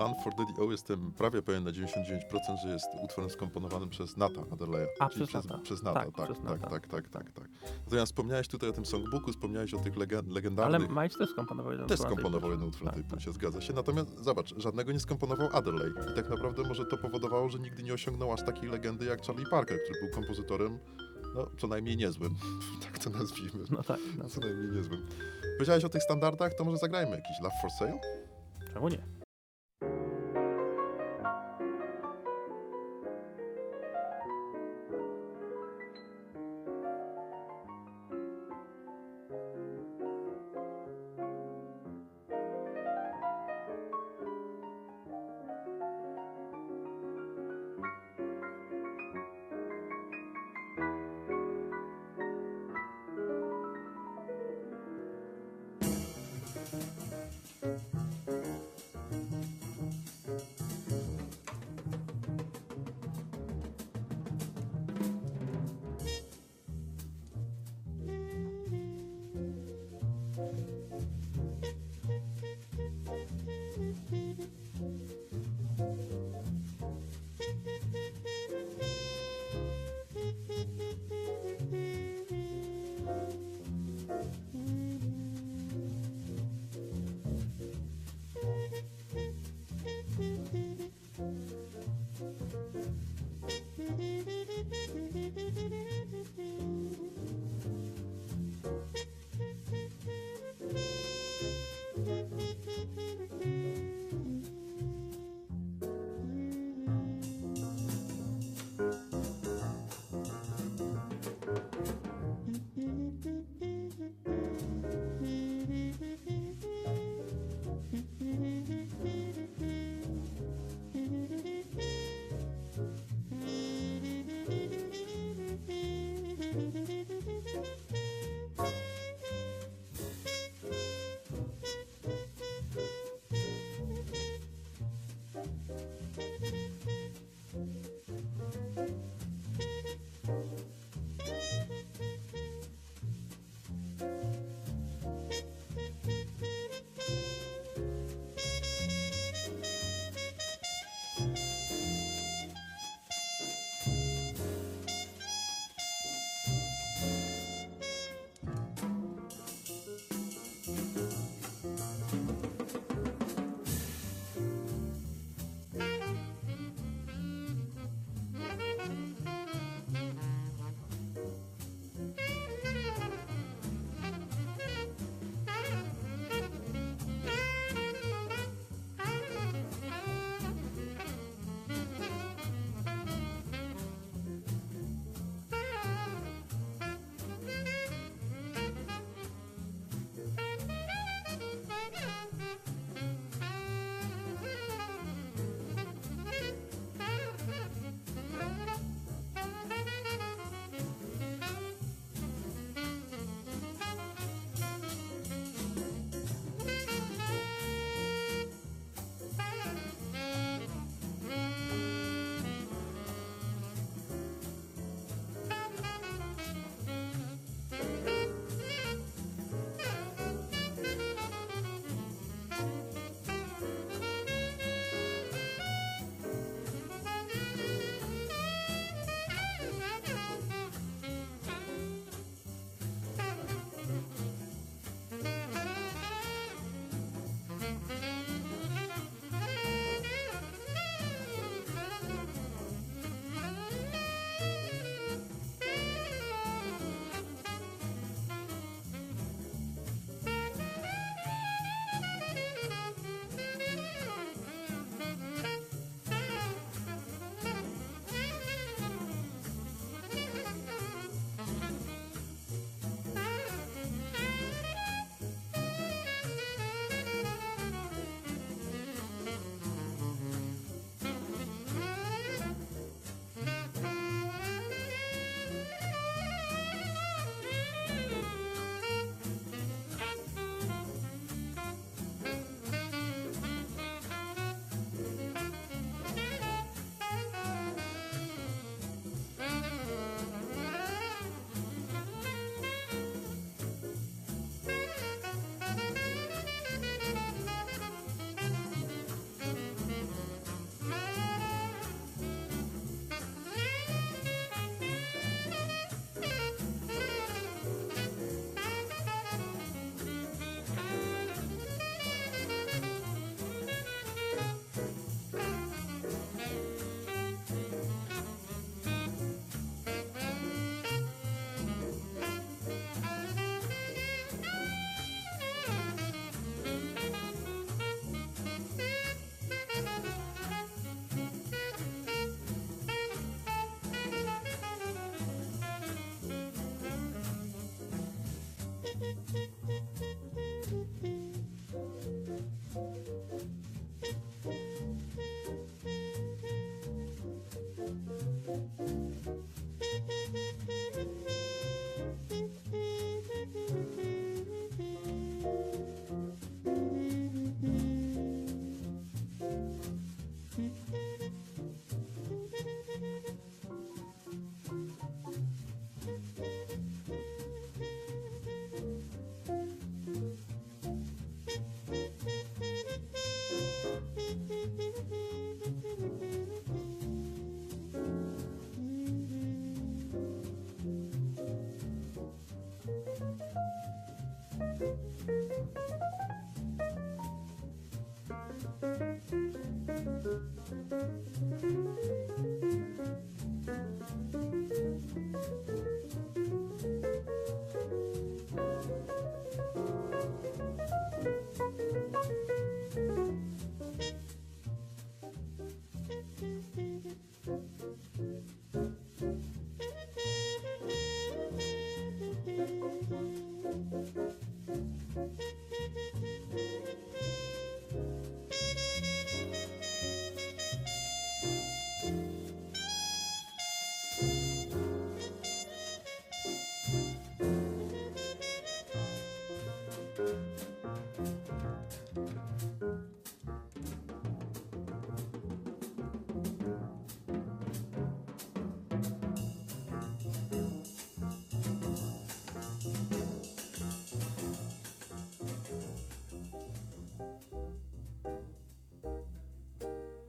One 0.03 0.15
for 0.23 0.33
Daddy 0.35 0.61
O 0.61 0.71
jestem 0.71 1.11
prawie 1.11 1.41
pewien 1.41 1.63
na 1.63 1.71
99%, 1.71 2.57
że 2.63 2.69
jest 2.69 2.87
utworem 3.03 3.29
skomponowanym 3.29 3.89
przez 3.89 4.17
Nata 4.17 4.41
Adderleya. 4.53 4.87
A, 4.99 5.09
przez 5.09 5.29
przez, 5.29 5.45
Nata. 5.45 5.61
przez 5.61 5.83
Nata. 5.83 5.99
Tak, 5.99 6.15
Tak, 6.15 6.25
przez 6.25 6.37
tak, 6.37 6.61
Nata. 6.61 6.69
tak, 6.69 6.87
tak, 6.87 7.09
tak, 7.09 7.31
tak. 7.31 7.49
Natomiast 7.85 8.11
wspomniałeś 8.11 8.47
tutaj 8.47 8.69
o 8.69 8.73
tym 8.73 8.85
songbooku, 8.85 9.31
wspomniałeś 9.31 9.73
o 9.73 9.79
tych 9.79 9.93
Ale 9.97 10.05
legendarnych... 10.29 10.89
Miles 10.89 11.17
też 11.17 11.29
skomponował 11.29 11.71
jeden 11.71 11.87
Też 11.87 11.99
utwór 11.99 12.07
tej 12.15 12.17
skomponował 12.21 12.51
jeden 12.51 12.67
utwór 12.67 12.85
na 12.85 12.91
tej 12.91 13.03
Tak, 13.03 13.09
płycie, 13.11 13.31
zgadza 13.31 13.61
się. 13.61 13.73
Natomiast 13.73 14.23
zobacz, 14.23 14.53
żadnego 14.57 14.91
nie 14.91 14.99
skomponował 14.99 15.49
Adderley. 15.53 15.91
I 16.11 16.15
tak 16.15 16.29
naprawdę 16.29 16.63
może 16.67 16.85
to 16.85 16.97
powodowało, 16.97 17.49
że 17.49 17.59
nigdy 17.59 17.83
nie 17.83 17.93
osiągnął 17.93 18.33
aż 18.33 18.43
takiej 18.43 18.69
legendy 18.69 18.84
jak 19.05 19.21
Charlie 19.21 19.45
Parker, 19.45 19.79
który 19.83 19.99
był 19.99 20.09
kompozytorem, 20.09 20.79
no 21.35 21.49
co 21.57 21.67
najmniej 21.67 21.97
niezłym. 21.97 22.35
tak 22.83 22.99
to 22.99 23.09
nazwijmy. 23.09 23.63
No 23.69 23.83
tak, 23.83 23.99
no, 24.17 24.29
Co 24.29 24.39
najmniej 24.41 24.71
niezłym. 24.71 25.05
Powiedziałeś 25.57 25.83
o 25.83 25.89
tych 25.89 26.03
standardach, 26.03 26.53
to 26.53 26.65
może 26.65 26.77
zagrajmy 26.77 27.11
jakiś 27.11 27.39
Love 27.43 27.55
for 27.61 27.71
Sale? 27.71 27.99
czemu 28.75 28.89
nie? 28.89 29.14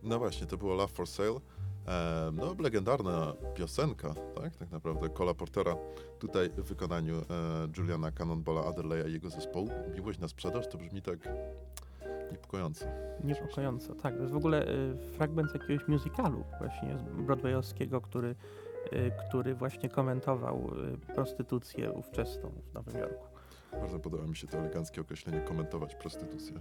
No 0.06 0.18
właśnie, 0.18 0.46
to 0.46 0.56
było 0.56 0.74
Love 0.74 0.92
for 0.92 1.06
Sale. 1.06 1.40
E, 1.88 2.30
no, 2.32 2.54
legendarna 2.58 3.32
piosenka, 3.54 4.14
tak? 4.14 4.56
Tak 4.56 4.70
naprawdę 4.70 5.08
Cola 5.08 5.34
Portera. 5.34 5.76
Tutaj 6.18 6.50
w 6.50 6.62
wykonaniu 6.62 7.14
e, 7.14 7.22
Juliana 7.76 8.12
Cannonballa 8.12 8.64
Adderleya 8.64 9.08
i 9.08 9.12
jego 9.12 9.30
zespołu. 9.30 9.68
Miłość 9.94 10.18
na 10.18 10.28
sprzedaż 10.28 10.68
to 10.68 10.78
brzmi 10.78 11.02
tak 11.02 11.18
niepokojąco. 12.32 12.86
Niepokojąco, 13.24 13.94
tak. 13.94 14.14
To 14.14 14.20
jest 14.20 14.32
w 14.32 14.36
ogóle 14.36 14.68
y, 14.68 14.96
fragment 15.16 15.54
jakiegoś 15.54 15.88
musicalu 15.88 16.44
właśnie 16.58 16.96
broadwayowskiego, 17.18 18.00
który, 18.00 18.34
y, 18.92 19.12
który 19.28 19.54
właśnie 19.54 19.88
komentował 19.88 20.70
y, 20.94 21.14
prostytucję 21.14 21.92
ówczesną 21.92 22.52
w 22.70 22.74
Nowym 22.74 22.98
Jorku. 22.98 23.26
Bardzo 23.72 23.98
podoba 23.98 24.26
mi 24.26 24.36
się 24.36 24.46
to 24.46 24.58
eleganckie 24.58 25.00
określenie 25.00 25.40
komentować 25.40 25.94
prostytucję. 25.94 26.54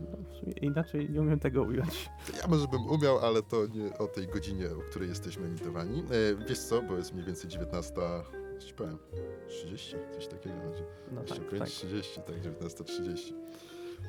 No, 0.00 0.18
inaczej 0.60 1.10
nie 1.10 1.20
umiem 1.20 1.40
tego 1.40 1.62
ująć. 1.62 2.10
Ja 2.42 2.48
może 2.48 2.68
bym 2.68 2.86
umiał, 2.86 3.18
ale 3.18 3.42
to 3.42 3.66
nie 3.66 3.98
o 3.98 4.06
tej 4.06 4.26
godzinie, 4.26 4.66
o 4.70 4.90
której 4.90 5.08
jesteśmy 5.08 5.46
emitowani. 5.46 5.98
E, 6.00 6.46
wiesz 6.48 6.58
co, 6.58 6.82
bo 6.82 6.96
jest 6.96 7.12
mniej 7.12 7.26
więcej 7.26 7.50
19, 7.50 7.94
coś 8.54 8.64
ci 8.64 8.74
powiem, 8.74 8.98
30, 9.48 9.96
coś 10.14 10.26
takiego. 10.26 10.56
No 11.12 11.20
jeszcze 11.20 11.36
tak, 11.36 11.46
około 11.46 11.58
tak. 11.58 11.68
30, 11.68 12.20
tak, 12.20 12.42
19.30. 12.42 13.32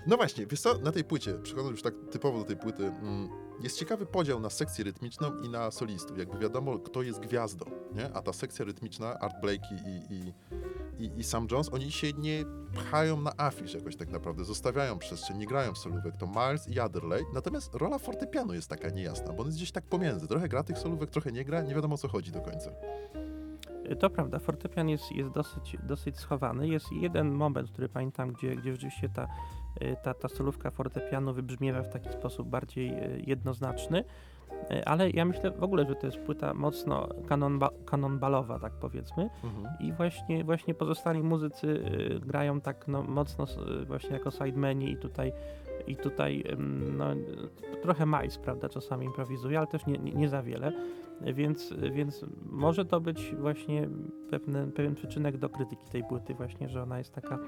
No 0.08 0.17
właśnie, 0.17 0.45
wiesz 0.45 0.62
co, 0.62 0.78
na 0.78 0.91
tej 0.91 1.04
płycie, 1.04 1.34
przechodząc 1.34 1.71
już 1.71 1.82
tak 1.82 1.93
typowo 2.12 2.39
do 2.39 2.45
tej 2.45 2.58
płyty, 2.58 2.86
mm, 2.86 3.30
jest 3.63 3.80
ciekawy 3.80 4.06
podział 4.06 4.39
na 4.39 4.50
sekcję 4.50 4.84
rytmiczną 4.84 5.41
i 5.41 5.50
na 5.50 5.71
solistów. 5.71 6.17
Jakby 6.17 6.38
wiadomo, 6.38 6.80
kto 6.80 7.02
jest 7.02 7.19
gwiazdą, 7.19 7.65
nie? 7.93 8.13
A 8.13 8.21
ta 8.21 8.34
sekcja 8.34 8.65
rytmiczna, 8.65 9.19
Art 9.19 9.41
Blakey 9.41 9.78
i, 9.86 10.13
i, 10.13 10.34
i, 11.00 11.12
i 11.18 11.24
Sam 11.24 11.48
Jones, 11.52 11.74
oni 11.74 11.92
się 11.92 12.14
nie 12.14 12.44
pchają 12.74 13.22
na 13.22 13.32
afisz 13.38 13.74
jakoś 13.74 13.96
tak 13.96 14.10
naprawdę, 14.10 14.46
zostawiają 14.46 15.00
przestrzeń, 15.00 15.38
nie 15.38 15.46
grają 15.46 15.74
w 15.74 15.78
solówek, 15.78 16.18
to 16.18 16.28
Miles 16.28 16.68
i 16.68 16.80
Adderley. 16.80 17.24
Natomiast 17.34 17.76
rola 17.76 18.00
fortepianu 18.00 18.54
jest 18.54 18.70
taka 18.70 18.90
niejasna, 18.90 19.34
bo 19.34 19.42
on 19.42 19.46
jest 19.46 19.58
gdzieś 19.58 19.72
tak 19.72 19.84
pomiędzy. 19.84 20.28
Trochę 20.28 20.48
gra 20.48 20.64
tych 20.64 20.78
solówek, 20.78 21.10
trochę 21.10 21.32
nie 21.32 21.46
gra, 21.46 21.62
nie 21.62 21.76
wiadomo 21.76 21.96
o 21.96 21.98
co 21.98 22.08
chodzi 22.08 22.32
do 22.32 22.42
końca. 22.42 22.72
To 24.00 24.10
prawda, 24.10 24.40
fortepian 24.40 24.90
jest, 24.90 25.12
jest 25.12 25.30
dosyć, 25.30 25.78
dosyć 25.84 26.18
schowany. 26.18 26.68
Jest 26.68 26.92
jeden 26.92 27.32
moment, 27.32 27.72
który 27.72 27.90
pamiętam, 27.90 28.34
gdzie, 28.34 28.56
gdzie 28.56 28.72
rzeczywiście 28.72 29.10
ta, 29.10 29.28
y, 29.82 29.96
ta, 30.04 30.14
ta 30.14 30.28
solówka 30.28 30.72
fortepianu 30.72 31.34
wybrzmiewa 31.34 31.84
w 31.84 31.90
taki 31.90 32.10
sposób 32.10 32.48
bardziej 32.48 32.90
y, 32.90 33.24
jednoznaczny. 33.28 34.04
Y, 34.72 34.86
Ale 34.86 35.10
ja 35.10 35.26
myślę 35.26 35.52
w 35.52 35.64
ogóle, 35.64 35.86
że 35.86 35.96
to 35.96 36.08
jest 36.08 36.20
płyta 36.20 36.54
mocno 36.54 37.08
kanonba, 37.28 37.70
kanonbalowa, 37.86 38.60
tak 38.60 38.74
powiedzmy. 38.74 39.30
I 39.80 39.94
właśnie, 39.94 40.44
właśnie 40.44 40.74
pozostali 40.74 41.24
muzycy 41.24 41.68
y, 41.68 42.20
grają 42.20 42.62
tak 42.62 42.88
no, 42.88 43.04
mocno 43.04 43.46
y, 43.82 43.86
właśnie 43.86 44.10
jako 44.10 44.32
sidemeni 44.32 44.92
i 44.92 44.98
tutaj, 44.98 45.34
i 45.88 45.96
tutaj 45.96 46.44
no, 46.98 47.06
trochę 47.82 48.06
Miles, 48.06 48.38
prawda, 48.38 48.70
czasami 48.70 49.06
improwizuje, 49.06 49.58
ale 49.58 49.68
też 49.68 49.86
nie, 49.86 49.98
nie, 49.98 50.12
nie 50.12 50.30
za 50.30 50.44
wiele. 50.44 50.72
Więc, 51.22 51.74
więc 51.92 52.26
może 52.52 52.86
to 52.86 53.02
być 53.02 53.36
właśnie 53.36 53.90
pewne, 54.30 54.68
pewien 54.72 54.96
przyczynek 54.96 55.38
do 55.38 55.50
krytyki 55.50 55.86
tej 55.92 56.04
płyty 56.04 56.34
właśnie, 56.34 56.70
że 56.70 56.84
ona 56.84 56.98
jest 56.98 57.14
taka 57.14 57.40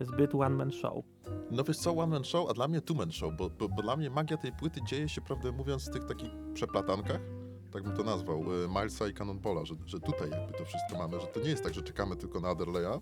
zbyt 0.00 0.34
one-man 0.34 0.72
show. 0.72 1.04
No 1.50 1.64
wiesz 1.64 1.78
co, 1.78 1.90
one 1.90 2.06
man 2.06 2.24
show, 2.24 2.50
a 2.50 2.54
dla 2.54 2.68
mnie 2.68 2.80
two 2.80 2.94
man 2.94 3.12
show, 3.12 3.32
bo, 3.38 3.50
bo, 3.50 3.68
bo 3.68 3.82
dla 3.82 3.96
mnie 3.96 4.10
magia 4.10 4.36
tej 4.36 4.52
płyty 4.52 4.80
dzieje 4.82 5.08
się, 5.08 5.20
prawdę 5.20 5.52
mówiąc, 5.52 5.88
w 5.88 5.92
tych 5.92 6.04
takich 6.04 6.30
przeplatankach, 6.54 7.20
tak 7.72 7.82
bym 7.82 7.96
to 7.96 8.02
nazwał, 8.02 8.40
y, 8.64 8.68
Milesa 8.68 9.08
i 9.08 9.14
Cannonballa, 9.14 9.64
że, 9.64 9.74
że 9.86 10.00
tutaj 10.00 10.30
jakby 10.30 10.58
to 10.58 10.64
wszystko 10.64 10.98
mamy, 10.98 11.20
że 11.20 11.26
to 11.26 11.40
nie 11.40 11.48
jest 11.50 11.64
tak, 11.64 11.74
że 11.74 11.82
czekamy 11.82 12.16
tylko 12.16 12.40
na 12.40 12.48
Adderleya, 12.48 13.00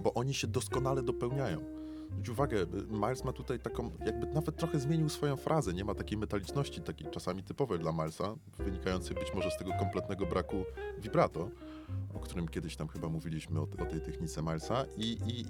bo 0.00 0.14
oni 0.14 0.34
się 0.34 0.46
doskonale 0.46 1.02
dopełniają. 1.02 1.78
Zwróć 2.10 2.28
uwagę, 2.28 2.62
y, 2.62 2.66
Miles 2.90 3.24
ma 3.24 3.32
tutaj 3.32 3.60
taką, 3.60 3.90
jakby 4.06 4.26
nawet 4.26 4.56
trochę 4.56 4.80
zmienił 4.80 5.08
swoją 5.08 5.36
frazę, 5.36 5.72
nie 5.72 5.84
ma 5.84 5.94
takiej 5.94 6.18
metaliczności, 6.18 6.80
takiej 6.80 7.10
czasami 7.10 7.42
typowej 7.42 7.78
dla 7.78 7.92
Milesa, 7.92 8.34
wynikającej 8.58 9.16
być 9.16 9.34
może 9.34 9.50
z 9.50 9.58
tego 9.58 9.72
kompletnego 9.78 10.26
braku 10.26 10.64
vibrato, 10.98 11.50
o 12.14 12.20
którym 12.20 12.48
kiedyś 12.48 12.76
tam 12.76 12.88
chyba 12.88 13.08
mówiliśmy, 13.08 13.60
o, 13.60 13.62
o 13.62 13.86
tej 13.86 14.00
technice 14.00 14.42
Milesa 14.42 14.84
i, 14.96 15.18
i, 15.26 15.44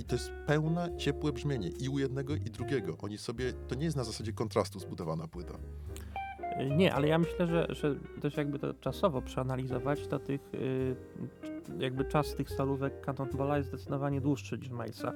i 0.00 0.04
to 0.04 0.14
jest 0.14 0.30
pełne, 0.46 0.96
ciepłe 0.96 1.32
brzmienie 1.32 1.68
i 1.68 1.88
u 1.88 1.98
jednego 1.98 2.34
i 2.34 2.40
drugiego. 2.40 2.96
Oni 3.02 3.18
sobie, 3.18 3.52
to 3.52 3.74
nie 3.74 3.84
jest 3.84 3.96
na 3.96 4.04
zasadzie 4.04 4.32
kontrastu 4.32 4.78
zbudowana 4.78 5.28
płyta. 5.28 5.58
Y, 6.60 6.70
Nie, 6.76 6.94
ale 6.94 7.08
ja 7.08 7.18
myślę, 7.18 7.46
że, 7.46 7.66
że 7.70 7.94
też 8.20 8.36
jakby 8.36 8.58
to 8.58 8.74
czasowo 8.74 9.22
przeanalizować, 9.22 10.06
to 10.06 10.18
tych 10.18 10.40
y, 10.54 10.96
jakby 11.78 12.04
czas 12.04 12.34
tych 12.34 12.50
solówek 12.50 13.06
Cannonballa 13.06 13.56
jest 13.56 13.68
zdecydowanie 13.68 14.20
dłuższy 14.20 14.58
niż 14.58 14.70
Milesa. 14.70 15.12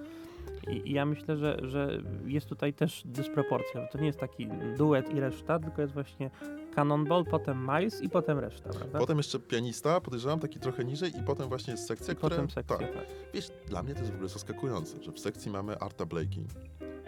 I, 0.70 0.90
I 0.90 0.92
ja 0.92 1.06
myślę, 1.06 1.36
że, 1.36 1.58
że 1.62 2.02
jest 2.26 2.46
tutaj 2.46 2.74
też 2.74 3.02
dysproporcja, 3.04 3.86
to 3.86 3.98
nie 3.98 4.06
jest 4.06 4.18
taki 4.18 4.48
duet 4.78 5.14
i 5.14 5.20
reszta, 5.20 5.58
tylko 5.58 5.82
jest 5.82 5.94
właśnie 5.94 6.30
Cannonball, 6.74 7.24
potem 7.24 7.66
Miles 7.66 8.02
i 8.02 8.08
potem 8.08 8.38
reszta, 8.38 8.70
prawda? 8.70 8.98
Potem 8.98 9.16
jeszcze 9.16 9.38
pianista, 9.38 10.00
podejrzewam, 10.00 10.40
taki 10.40 10.58
trochę 10.60 10.84
niżej 10.84 11.10
i 11.18 11.22
potem 11.22 11.48
właśnie 11.48 11.70
jest 11.72 11.86
sekcja, 11.86 12.12
I 12.12 12.16
która... 12.16 12.30
potem 12.36 12.50
sekcja, 12.50 12.78
Tak. 12.78 12.92
tak. 12.94 13.06
Wiesz, 13.34 13.48
dla 13.66 13.82
mnie 13.82 13.94
to 13.94 14.00
jest 14.00 14.12
w 14.12 14.14
ogóle 14.14 14.28
zaskakujące, 14.28 15.02
że 15.02 15.12
w 15.12 15.18
sekcji 15.20 15.50
mamy 15.50 15.78
Arta 15.78 16.06
Blakey, 16.06 16.44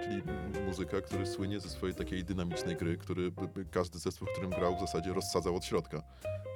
czyli 0.02 0.22
muzyka, 0.66 1.00
który 1.00 1.26
słynie 1.26 1.60
ze 1.60 1.68
swojej 1.68 1.94
takiej 1.94 2.24
dynamicznej 2.24 2.76
gry, 2.76 2.96
który 2.96 3.32
każdy 3.70 3.98
zespół, 3.98 4.28
w 4.28 4.32
którym 4.32 4.50
grał 4.50 4.76
w 4.76 4.80
zasadzie 4.80 5.12
rozsadzał 5.12 5.56
od 5.56 5.64
środka. 5.64 6.02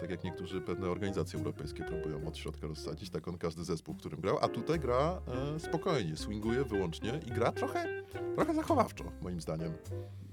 Tak 0.01 0.11
jak 0.11 0.25
niektórzy 0.25 0.61
pewne 0.61 0.89
organizacje 0.89 1.39
europejskie 1.39 1.85
próbują 1.85 2.27
od 2.27 2.37
środka 2.37 2.67
rozsadzić, 2.67 3.11
tak 3.11 3.29
on 3.29 3.39
każdy 3.39 3.65
zespół, 3.65 3.95
w 3.95 3.99
którym 3.99 4.21
grał, 4.21 4.39
a 4.41 4.49
tutaj 4.49 4.81
gra 4.81 5.21
e, 5.57 5.61
spokojnie, 5.61 6.17
swinguje 6.17 6.65
wyłącznie 6.65 7.21
i 7.27 7.31
gra 7.31 7.53
trochę, 7.53 8.03
trochę 8.37 8.55
zachowawczo, 8.55 9.05
moim 9.23 9.41
zdaniem. 9.41 9.73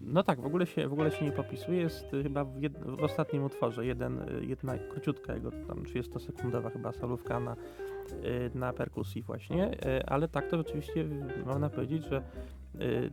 No 0.05 0.23
tak, 0.23 0.41
w 0.41 0.45
ogóle 0.45 0.65
się, 0.65 0.87
w 0.87 0.93
ogóle 0.93 1.11
się 1.11 1.25
nie 1.25 1.31
popisuje. 1.31 1.81
Jest 1.81 2.13
y, 2.13 2.23
chyba 2.23 2.45
w, 2.45 2.61
jed, 2.61 2.79
w 2.79 3.03
ostatnim 3.03 3.43
utworze 3.43 3.85
jeden, 3.85 4.19
y, 4.19 4.45
jedna 4.45 4.77
króciutka 4.77 5.33
jego, 5.33 5.51
tam 5.51 5.83
30-sekundowa 5.83 6.71
chyba 6.71 6.91
solówka 6.91 7.39
na, 7.39 7.55
y, 7.55 8.51
na 8.53 8.73
perkusji 8.73 9.21
właśnie, 9.21 9.71
ale 10.07 10.27
tak 10.27 10.49
to 10.49 10.57
rzeczywiście 10.57 11.05
można 11.45 11.69
powiedzieć, 11.69 12.05
że 12.05 12.23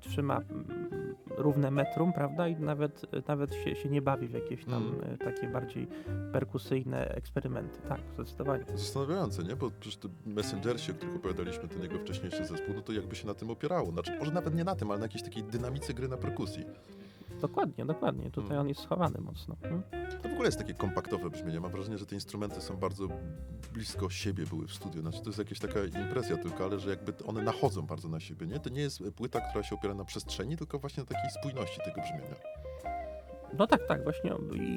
trzyma 0.01 0.37
mm, 0.51 0.93
równe 1.37 1.71
metrum, 1.71 2.13
prawda, 2.13 2.49
i 2.49 2.57
nawet, 2.57 3.05
y, 3.05 3.23
nawet 3.29 3.55
się, 3.55 3.77
się 3.77 3.89
nie 3.89 4.03
bawi 4.03 4.29
w 4.29 4.33
jakieś 4.33 4.65
tam 4.65 4.83
Mm. 4.83 5.15
y, 5.15 5.19
takie 5.19 5.49
bardziej 5.49 5.87
perkusyjne 6.33 7.09
eksperymenty, 7.15 7.81
tak, 7.89 8.01
zdecydowanie. 8.15 8.65
Zastanawiające, 8.75 9.43
nie? 9.43 9.57
Bo 9.57 9.71
przecież 9.81 9.97
te 9.97 10.09
Messengersi, 10.27 10.93
o 10.93 10.95
których 10.95 11.17
opowiadaliśmy, 11.17 11.69
ten 11.69 11.83
jego 11.83 11.99
wcześniejszy 11.99 12.45
zespół, 12.47 12.75
no 12.75 12.83
to 12.83 12.93
jakby 12.93 13.17
się 13.17 13.27
na 13.27 13.35
tym 13.35 13.51
opierało. 13.51 13.91
Znaczy, 13.91 14.17
może 14.19 14.33
nawet 14.33 14.55
nie 14.55 14.65
na 14.65 14.75
tym, 14.75 14.91
ale 14.91 14.99
na 15.01 15.05
jakiejś 15.05 15.23
takiej 15.25 15.45
dynamice 15.45 15.95
gry 15.95 16.09
na 16.09 16.17
perkusji. 16.17 16.65
Dokładnie, 17.43 17.87
dokładnie, 17.87 18.31
tutaj 18.31 18.51
Mm. 18.51 18.61
on 18.61 18.69
jest 18.69 18.81
schowany 18.81 19.21
mocno. 19.21 19.57
Mm. 19.63 19.83
To 20.23 20.29
w 20.29 20.33
ogóle 20.33 20.49
jest 20.49 20.59
takie 20.59 20.75
kompaktowe 20.75 21.31
brzmienie. 21.31 21.61
Mam 21.61 21.71
wrażenie, 21.73 21.99
że 21.99 22.07
te 22.07 22.15
instrumenty 22.15 22.61
są 22.61 22.77
bardzo 22.77 23.09
blisko 23.73 24.11
siebie 24.11 24.47
były 24.47 24.67
w 24.67 24.75
studiu. 24.75 25.01
Znaczy, 25.01 25.21
to 25.23 25.29
jest 25.29 25.39
jakaś 25.39 25.59
taka 25.59 25.85
impresja 25.85 26.37
tylko, 26.37 26.65
ale 26.65 26.81
że 26.81 26.91
jakby 26.91 27.13
one 27.27 27.43
nachodzą 27.43 27.83
bardzo 27.83 28.09
na 28.09 28.21
siebie, 28.21 28.47
nie? 28.47 28.61
To 28.61 28.71
nie 28.71 28.81
jest 28.81 29.03
płyta, 29.17 29.41
która 29.41 29.63
się 29.65 29.75
opiera 29.75 29.95
na 29.95 30.05
przestrzeni, 30.05 30.57
tylko 30.57 30.79
właśnie 30.79 31.03
na 31.03 31.07
takiej 31.07 31.31
spójności 31.31 31.81
tego 31.85 32.01
brzmienia. 32.01 32.35
No 33.59 33.67
tak, 33.67 33.87
tak, 33.87 34.05
właśnie. 34.05 34.33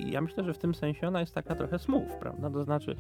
Ja 0.06 0.22
myślę, 0.22 0.44
że 0.44 0.54
w 0.54 0.58
tym 0.58 0.76
sensie 0.76 1.08
ona 1.08 1.20
jest 1.20 1.34
taka 1.34 1.56
trochę 1.56 1.80
smooth, 1.80 2.20
prawda? 2.20 2.50
To 2.50 2.64
znaczy, 2.64 2.96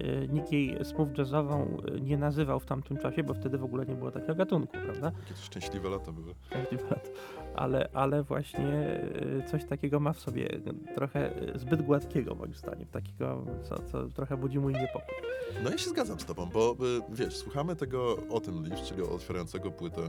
y, 0.00 0.28
nikt 0.32 0.52
jej 0.52 0.84
smooth 0.84 1.18
jazzową 1.18 1.76
y, 1.96 2.00
nie 2.00 2.16
nazywał 2.18 2.60
w 2.60 2.66
tamtym 2.66 2.96
czasie, 2.96 3.22
bo 3.22 3.34
wtedy 3.34 3.58
w 3.58 3.64
ogóle 3.64 3.86
nie 3.86 3.94
było 3.94 4.10
takiego 4.10 4.34
gatunku, 4.34 4.76
prawda? 4.84 5.10
To 5.10 5.36
szczęśliwe 5.36 5.88
lata 5.88 6.12
były. 6.12 6.34
Każdy 6.50 6.76
lat. 6.76 7.10
Ale, 7.54 7.88
ale 7.92 8.22
właśnie 8.22 9.00
y, 9.38 9.42
coś 9.50 9.64
takiego 9.64 10.00
ma 10.00 10.12
w 10.12 10.20
sobie, 10.20 10.48
trochę 10.94 11.42
y, 11.54 11.58
zbyt 11.58 11.82
gładkiego 11.82 12.34
moim 12.34 12.54
zdaniem, 12.54 12.86
takiego, 12.88 13.44
co, 13.62 13.82
co 13.82 14.08
trochę 14.08 14.36
budzi 14.36 14.58
mój 14.58 14.72
niepokój. 14.72 15.14
No 15.64 15.70
ja 15.70 15.78
się 15.78 15.90
zgadzam 15.90 16.20
z 16.20 16.24
tobą, 16.24 16.46
bo 16.46 16.76
wiesz, 17.08 17.36
słuchamy 17.36 17.76
tego 17.76 18.16
o 18.30 18.40
tym 18.40 18.62
Leaf, 18.62 18.82
czyli 18.82 19.02
otwierającego 19.02 19.70
płytę 19.70 20.02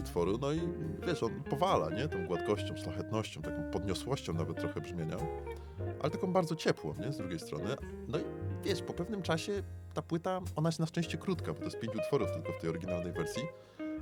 utworu, 0.00 0.38
no 0.38 0.52
i 0.52 0.60
wiesz, 1.06 1.22
on 1.22 1.42
powala, 1.50 1.90
nie? 1.90 2.08
Tą 2.08 2.26
gładkością, 2.26 2.76
szlachetnością, 2.76 3.42
taką 3.42 3.70
podniosłością 3.70 4.32
nawet 4.32 4.60
trochę 4.60 4.80
brzmienia, 4.80 5.16
ale 6.00 6.10
taką 6.10 6.32
bardzo 6.32 6.56
ciepłą, 6.56 6.94
nie? 7.06 7.12
Z 7.12 7.16
drugiej 7.16 7.38
strony. 7.38 7.76
No 8.08 8.18
i 8.18 8.22
wiesz, 8.64 8.82
po 8.82 8.92
pewnym 8.92 9.22
czasie 9.22 9.62
ta 9.94 10.02
płyta, 10.02 10.40
ona 10.56 10.68
jest 10.68 10.80
na 10.80 10.86
szczęście 10.86 11.18
krótka, 11.18 11.52
bo 11.52 11.58
to 11.58 11.64
jest 11.64 11.80
pięć 11.80 11.96
utworów 11.96 12.32
tylko 12.32 12.52
w 12.52 12.60
tej 12.60 12.70
oryginalnej 12.70 13.12
wersji, 13.12 13.42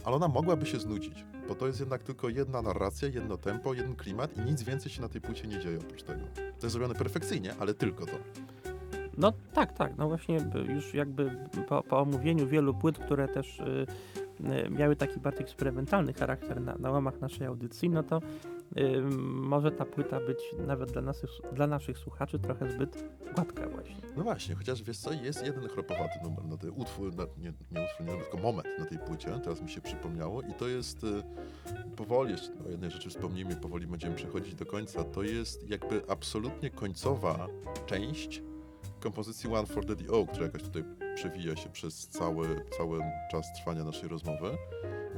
ale 0.04 0.16
ona 0.16 0.28
mogłaby 0.28 0.66
się 0.66 0.80
znudzić, 0.80 1.24
bo 1.48 1.54
to 1.54 1.66
jest 1.66 1.80
jednak 1.80 2.02
tylko 2.02 2.28
jedna 2.28 2.62
narracja, 2.62 3.08
jedno 3.08 3.36
tempo, 3.36 3.74
jeden 3.74 3.96
klimat 3.96 4.38
i 4.38 4.40
nic 4.40 4.62
więcej 4.62 4.92
się 4.92 5.02
na 5.02 5.08
tej 5.08 5.20
płycie 5.20 5.48
nie 5.48 5.58
dzieje 5.58 5.78
oprócz 5.78 6.02
tego. 6.02 6.20
To 6.34 6.66
jest 6.66 6.72
zrobione 6.72 6.94
perfekcyjnie, 6.94 7.54
ale 7.60 7.74
tylko 7.74 8.06
to. 8.06 8.12
No 9.18 9.32
tak, 9.52 9.72
tak, 9.72 9.96
no 9.96 10.08
właśnie 10.08 10.38
y, 10.38 10.72
już 10.72 10.94
jakby 10.94 11.30
po, 11.68 11.82
po 11.82 11.98
omówieniu 11.98 12.46
wielu 12.46 12.74
płyt, 12.74 12.98
które 12.98 13.28
też 13.28 13.60
y, 13.60 13.62
y, 13.62 14.23
miały 14.70 14.96
taki 14.96 15.20
bardziej 15.20 15.42
eksperymentalny 15.42 16.12
charakter 16.12 16.60
na, 16.60 16.74
na 16.78 16.90
łamach 16.90 17.20
naszej 17.20 17.46
audycji, 17.46 17.90
no 17.90 18.02
to 18.02 18.20
y, 18.78 19.00
może 19.24 19.70
ta 19.70 19.84
płyta 19.84 20.20
być 20.20 20.38
nawet 20.66 20.92
dla, 20.92 21.02
nas, 21.02 21.22
dla 21.52 21.66
naszych 21.66 21.98
słuchaczy 21.98 22.38
trochę 22.38 22.70
zbyt 22.70 23.04
gładka 23.34 23.68
właśnie. 23.68 23.96
No 24.16 24.22
właśnie, 24.22 24.54
chociaż 24.54 24.82
wiesz 24.82 24.98
co, 24.98 25.12
jest 25.12 25.46
jeden 25.46 25.68
chropowaty 25.68 26.18
numer 26.22 26.44
na 26.44 26.56
tej 26.56 26.70
utwór, 26.70 27.16
na, 27.16 27.22
nie, 27.22 27.52
nie 27.72 27.84
utwór, 27.84 28.06
nie, 28.06 28.22
tylko 28.22 28.38
moment 28.38 28.68
na 28.78 28.84
tej 28.86 28.98
płycie, 28.98 29.40
teraz 29.44 29.62
mi 29.62 29.70
się 29.70 29.80
przypomniało 29.80 30.42
i 30.42 30.52
to 30.58 30.68
jest 30.68 31.04
y, 31.04 31.22
powoli, 31.96 32.32
jeszcze 32.32 32.52
o 32.66 32.70
jednej 32.70 32.90
rzeczy 32.90 33.10
wspomnijmy, 33.10 33.56
powoli 33.56 33.86
będziemy 33.86 34.14
przechodzić 34.14 34.54
do 34.54 34.66
końca, 34.66 35.04
to 35.04 35.22
jest 35.22 35.68
jakby 35.70 36.02
absolutnie 36.08 36.70
końcowa 36.70 37.48
część 37.86 38.42
kompozycji 39.04 39.50
One 39.50 39.66
for 39.66 39.84
Daddy 39.84 40.10
O, 40.10 40.26
która 40.26 40.46
jakoś 40.46 40.62
tutaj 40.62 40.84
przewija 41.14 41.56
się 41.56 41.68
przez 41.68 42.08
cały, 42.08 42.64
cały 42.78 43.00
czas 43.30 43.46
trwania 43.56 43.84
naszej 43.84 44.08
rozmowy. 44.08 44.50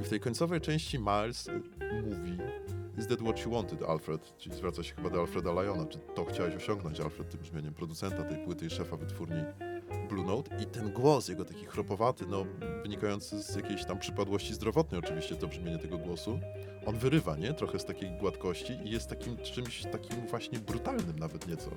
I 0.01 0.03
w 0.03 0.09
tej 0.09 0.19
końcowej 0.19 0.61
części 0.61 0.99
Miles 0.99 1.47
y, 1.47 1.61
mówi 2.03 2.37
Is 2.97 3.07
that 3.07 3.19
what 3.19 3.45
you 3.45 3.51
wanted, 3.51 3.83
Alfred? 3.83 4.37
Czyli 4.37 4.55
zwraca 4.55 4.83
się 4.83 4.95
chyba 4.95 5.09
do 5.09 5.21
Alfreda 5.21 5.51
Lyona. 5.51 5.85
Czy 5.85 5.99
to 6.15 6.25
chciałeś 6.25 6.55
osiągnąć, 6.55 6.99
Alfred, 6.99 7.29
tym 7.29 7.39
brzmieniem 7.39 7.73
producenta 7.73 8.23
tej 8.23 8.37
płyty 8.37 8.65
i 8.65 8.69
szefa 8.69 8.97
wytwórni 8.97 9.43
Blue 10.09 10.25
Note? 10.25 10.63
I 10.63 10.65
ten 10.65 10.91
głos 10.91 11.27
jego 11.27 11.45
taki 11.45 11.65
chropowaty, 11.65 12.25
no 12.27 12.45
wynikający 12.83 13.43
z 13.43 13.55
jakiejś 13.55 13.85
tam 13.85 13.99
przypadłości 13.99 14.53
zdrowotnej 14.53 14.99
oczywiście 14.99 15.35
to 15.35 15.47
brzmienie 15.47 15.77
tego 15.77 15.97
głosu, 15.97 16.39
on 16.85 16.97
wyrywa, 16.97 17.37
nie? 17.37 17.53
Trochę 17.53 17.79
z 17.79 17.85
takiej 17.85 18.11
gładkości 18.19 18.73
i 18.83 18.89
jest 18.91 19.09
takim 19.09 19.37
czymś 19.37 19.83
takim 19.83 20.27
właśnie 20.27 20.59
brutalnym 20.59 21.19
nawet 21.19 21.47
nieco. 21.47 21.71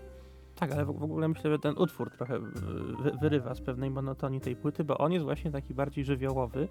Tak, 0.61 0.73
ale 0.73 0.85
w, 0.85 0.91
ogóle 0.91 1.29
myślę, 1.29 1.51
że 1.51 1.59
ten 1.59 1.79
utwór 1.79 2.11
trochę 2.11 2.39
wy, 2.39 3.13
wyrywa 3.21 3.55
z 3.55 3.61
pewnej 3.61 3.91
monotonii 3.91 4.41
tej 4.41 4.57
płyty, 4.57 4.85
bo 4.85 4.99
on 4.99 5.13
jest 5.13 5.25
właśnie 5.25 5.51
taki 5.51 5.75
bardziej 5.75 6.05
żywiołowy. 6.05 6.69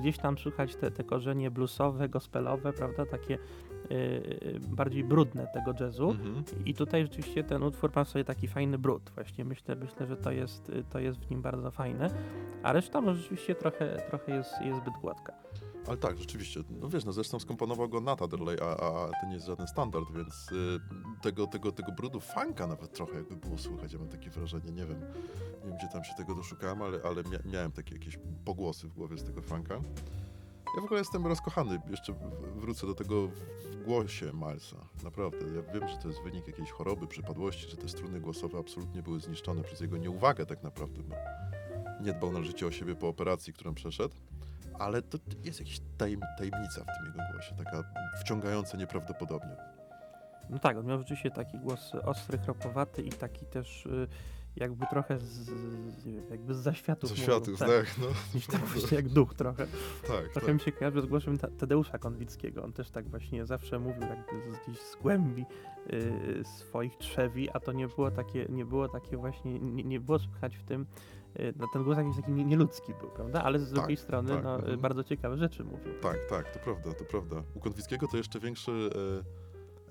Gdzieś 0.00 0.18
tam 0.18 0.38
słychać 0.38 0.76
te, 0.76 0.90
te 0.90 1.04
korzenie 1.04 1.50
bluesowe, 1.50 2.08
gospelowe, 2.08 2.72
prawda, 2.72 3.06
takie 3.06 3.38
yy, 3.90 4.60
bardziej 4.68 5.04
brudne 5.04 5.46
tego 5.54 5.74
jazzu. 5.80 6.10
Mhm. 6.10 6.44
I 6.64 6.74
tutaj 6.74 7.02
rzeczywiście 7.02 7.44
ten 7.44 7.62
utwór 7.62 7.90
ma 7.96 8.04
sobie 8.04 8.24
taki 8.24 8.48
fajny 8.48 8.78
brud. 8.78 9.10
Właśnie 9.14 9.44
myślę, 9.44 9.76
myślę 9.76 10.06
że 10.06 10.16
to 10.16 10.30
jest, 10.30 10.72
to 10.90 10.98
jest 10.98 11.20
w 11.20 11.30
nim 11.30 11.42
bardzo 11.42 11.70
fajne. 11.70 12.10
A 12.62 12.72
reszta 12.72 13.00
no, 13.00 13.14
rzeczywiście 13.14 13.54
trochę, 13.54 13.96
trochę 14.08 14.34
jest, 14.34 14.52
jest 14.62 14.78
zbyt 14.80 14.94
gładka. 15.00 15.32
Ale 15.90 15.98
tak, 15.98 16.18
rzeczywiście. 16.18 16.60
No 16.80 16.88
wiesz, 16.88 17.04
no 17.04 17.12
zresztą 17.12 17.40
skomponował 17.40 17.88
go 17.88 18.00
Nat 18.00 18.22
Adderley, 18.22 18.56
a, 18.60 18.64
a 18.76 19.08
to 19.20 19.26
nie 19.26 19.34
jest 19.34 19.46
żaden 19.46 19.66
standard, 19.68 20.04
więc 20.16 20.52
y, 20.52 20.80
tego, 21.22 21.46
tego, 21.46 21.72
tego 21.72 21.92
brudu 21.92 22.20
funka 22.20 22.66
nawet 22.66 22.92
trochę 22.92 23.14
jakby 23.16 23.36
było 23.36 23.58
słychać. 23.58 23.92
Ja 23.92 23.98
mam 23.98 24.08
takie 24.08 24.30
wrażenie, 24.30 24.72
nie 24.72 24.86
wiem, 24.86 25.00
nie 25.00 25.68
wiem 25.68 25.76
gdzie 25.78 25.88
tam 25.88 26.04
się 26.04 26.14
tego 26.14 26.34
doszukałem, 26.34 26.82
ale, 26.82 26.98
ale 27.04 27.22
mia 27.22 27.38
miałem 27.52 27.72
takie 27.72 27.94
jakieś 27.94 28.18
pogłosy 28.44 28.88
w 28.88 28.92
głowie 28.94 29.18
z 29.18 29.24
tego 29.24 29.42
funka. 29.42 29.74
Ja 30.76 30.80
w 30.80 30.84
ogóle 30.84 31.00
jestem 31.00 31.26
rozkochany, 31.26 31.80
jeszcze 31.90 32.14
wrócę 32.56 32.86
do 32.86 32.94
tego 32.94 33.28
w- 33.28 33.32
w 33.64 33.84
głosie 33.84 34.32
Milesa. 34.34 34.76
Naprawdę, 35.04 35.38
ja 35.56 35.72
wiem, 35.80 35.88
że 35.88 35.96
to 35.98 36.08
jest 36.08 36.22
wynik 36.22 36.46
jakiejś 36.46 36.70
choroby, 36.70 37.06
przypadłości, 37.06 37.70
że 37.70 37.76
te 37.76 37.88
struny 37.88 38.20
głosowe 38.20 38.58
absolutnie 38.58 39.02
były 39.02 39.20
zniszczone 39.20 39.62
przez 39.62 39.80
jego 39.80 39.96
nieuwagę 39.96 40.46
tak 40.46 40.62
naprawdę, 40.62 41.02
bo 41.02 41.14
nie 42.04 42.12
dbał 42.12 42.32
należycie 42.32 42.66
o 42.66 42.70
siebie 42.70 42.94
po 42.94 43.08
operacji, 43.08 43.52
którą 43.52 43.74
przeszedł 43.74 44.14
ale 44.80 45.02
to 45.02 45.18
jest 45.44 45.60
jakaś 45.60 45.80
tajem, 45.98 46.20
tajemnica 46.38 46.80
w 46.82 46.86
tym 46.86 47.06
jego 47.06 47.18
głosie, 47.32 47.54
taka 47.56 47.84
wciągająca 48.20 48.78
nieprawdopodobnie. 48.78 49.56
No 50.50 50.58
tak, 50.58 50.76
on 50.76 50.86
miał 50.86 50.98
rzeczywiście 50.98 51.30
taki 51.30 51.58
głos 51.58 51.92
ostry, 51.94 52.38
chropowaty 52.38 53.02
i 53.02 53.08
taki 53.08 53.46
też 53.46 53.86
y, 53.86 54.08
jakby 54.56 54.86
trochę 54.86 55.18
z, 55.18 55.24
z, 55.24 56.30
jakby 56.30 56.54
z 56.54 56.58
zaświatów. 56.58 57.10
Mówił, 57.10 57.24
światu, 57.24 57.56
tak. 57.56 57.68
tak, 57.68 57.98
no. 57.98 58.06
Gdzieś 58.30 58.46
tam 58.46 58.60
właśnie 58.60 58.96
jak 58.96 59.08
duch 59.08 59.34
trochę. 59.34 59.66
tak, 60.06 60.28
Trochę 60.32 60.46
tak. 60.46 60.54
mi 60.54 60.60
się 60.60 60.72
kojarzy 60.72 61.02
z 61.02 61.06
głosem 61.06 61.38
Ta- 61.38 61.48
Tadeusza 61.48 61.98
Konwickiego. 61.98 62.64
On 62.64 62.72
też 62.72 62.90
tak 62.90 63.08
właśnie 63.08 63.46
zawsze 63.46 63.78
mówił 63.78 64.02
jakby 64.02 64.52
z, 64.52 64.68
gdzieś 64.68 64.80
z 64.82 64.96
głębi 64.96 65.44
y, 65.92 66.44
swoich 66.44 66.96
trzewi, 66.96 67.50
a 67.50 67.60
to 67.60 67.72
nie 67.72 67.88
było 67.88 68.10
takie, 68.10 68.46
nie 68.48 68.64
było 68.64 68.88
takie 68.88 69.16
właśnie, 69.16 69.58
nie, 69.58 69.84
nie 69.84 70.00
było 70.00 70.18
słychać 70.18 70.56
w 70.56 70.64
tym, 70.64 70.86
no 71.56 71.66
ten 71.72 71.84
głos 71.84 71.96
jakiś 71.98 72.16
taki 72.16 72.32
nie- 72.32 72.44
nieludzki 72.44 72.94
był, 73.00 73.10
prawda? 73.10 73.42
Ale 73.42 73.58
z 73.58 73.64
Tak, 73.70 73.74
drugiej 73.78 73.96
strony 73.96 74.34
tak, 74.34 74.44
no, 74.44 74.54
y, 74.56 74.58
mhm. 74.58 74.80
bardzo 74.80 75.04
ciekawe 75.04 75.36
rzeczy 75.36 75.64
mówił. 75.64 75.92
Tak, 76.02 76.18
tak, 76.30 76.50
to 76.52 76.58
prawda, 76.58 76.92
to 76.92 77.04
prawda. 77.04 77.42
U 77.54 77.60
Konwickiego 77.60 78.06
to 78.08 78.16
jeszcze 78.16 78.40
większy 78.40 78.72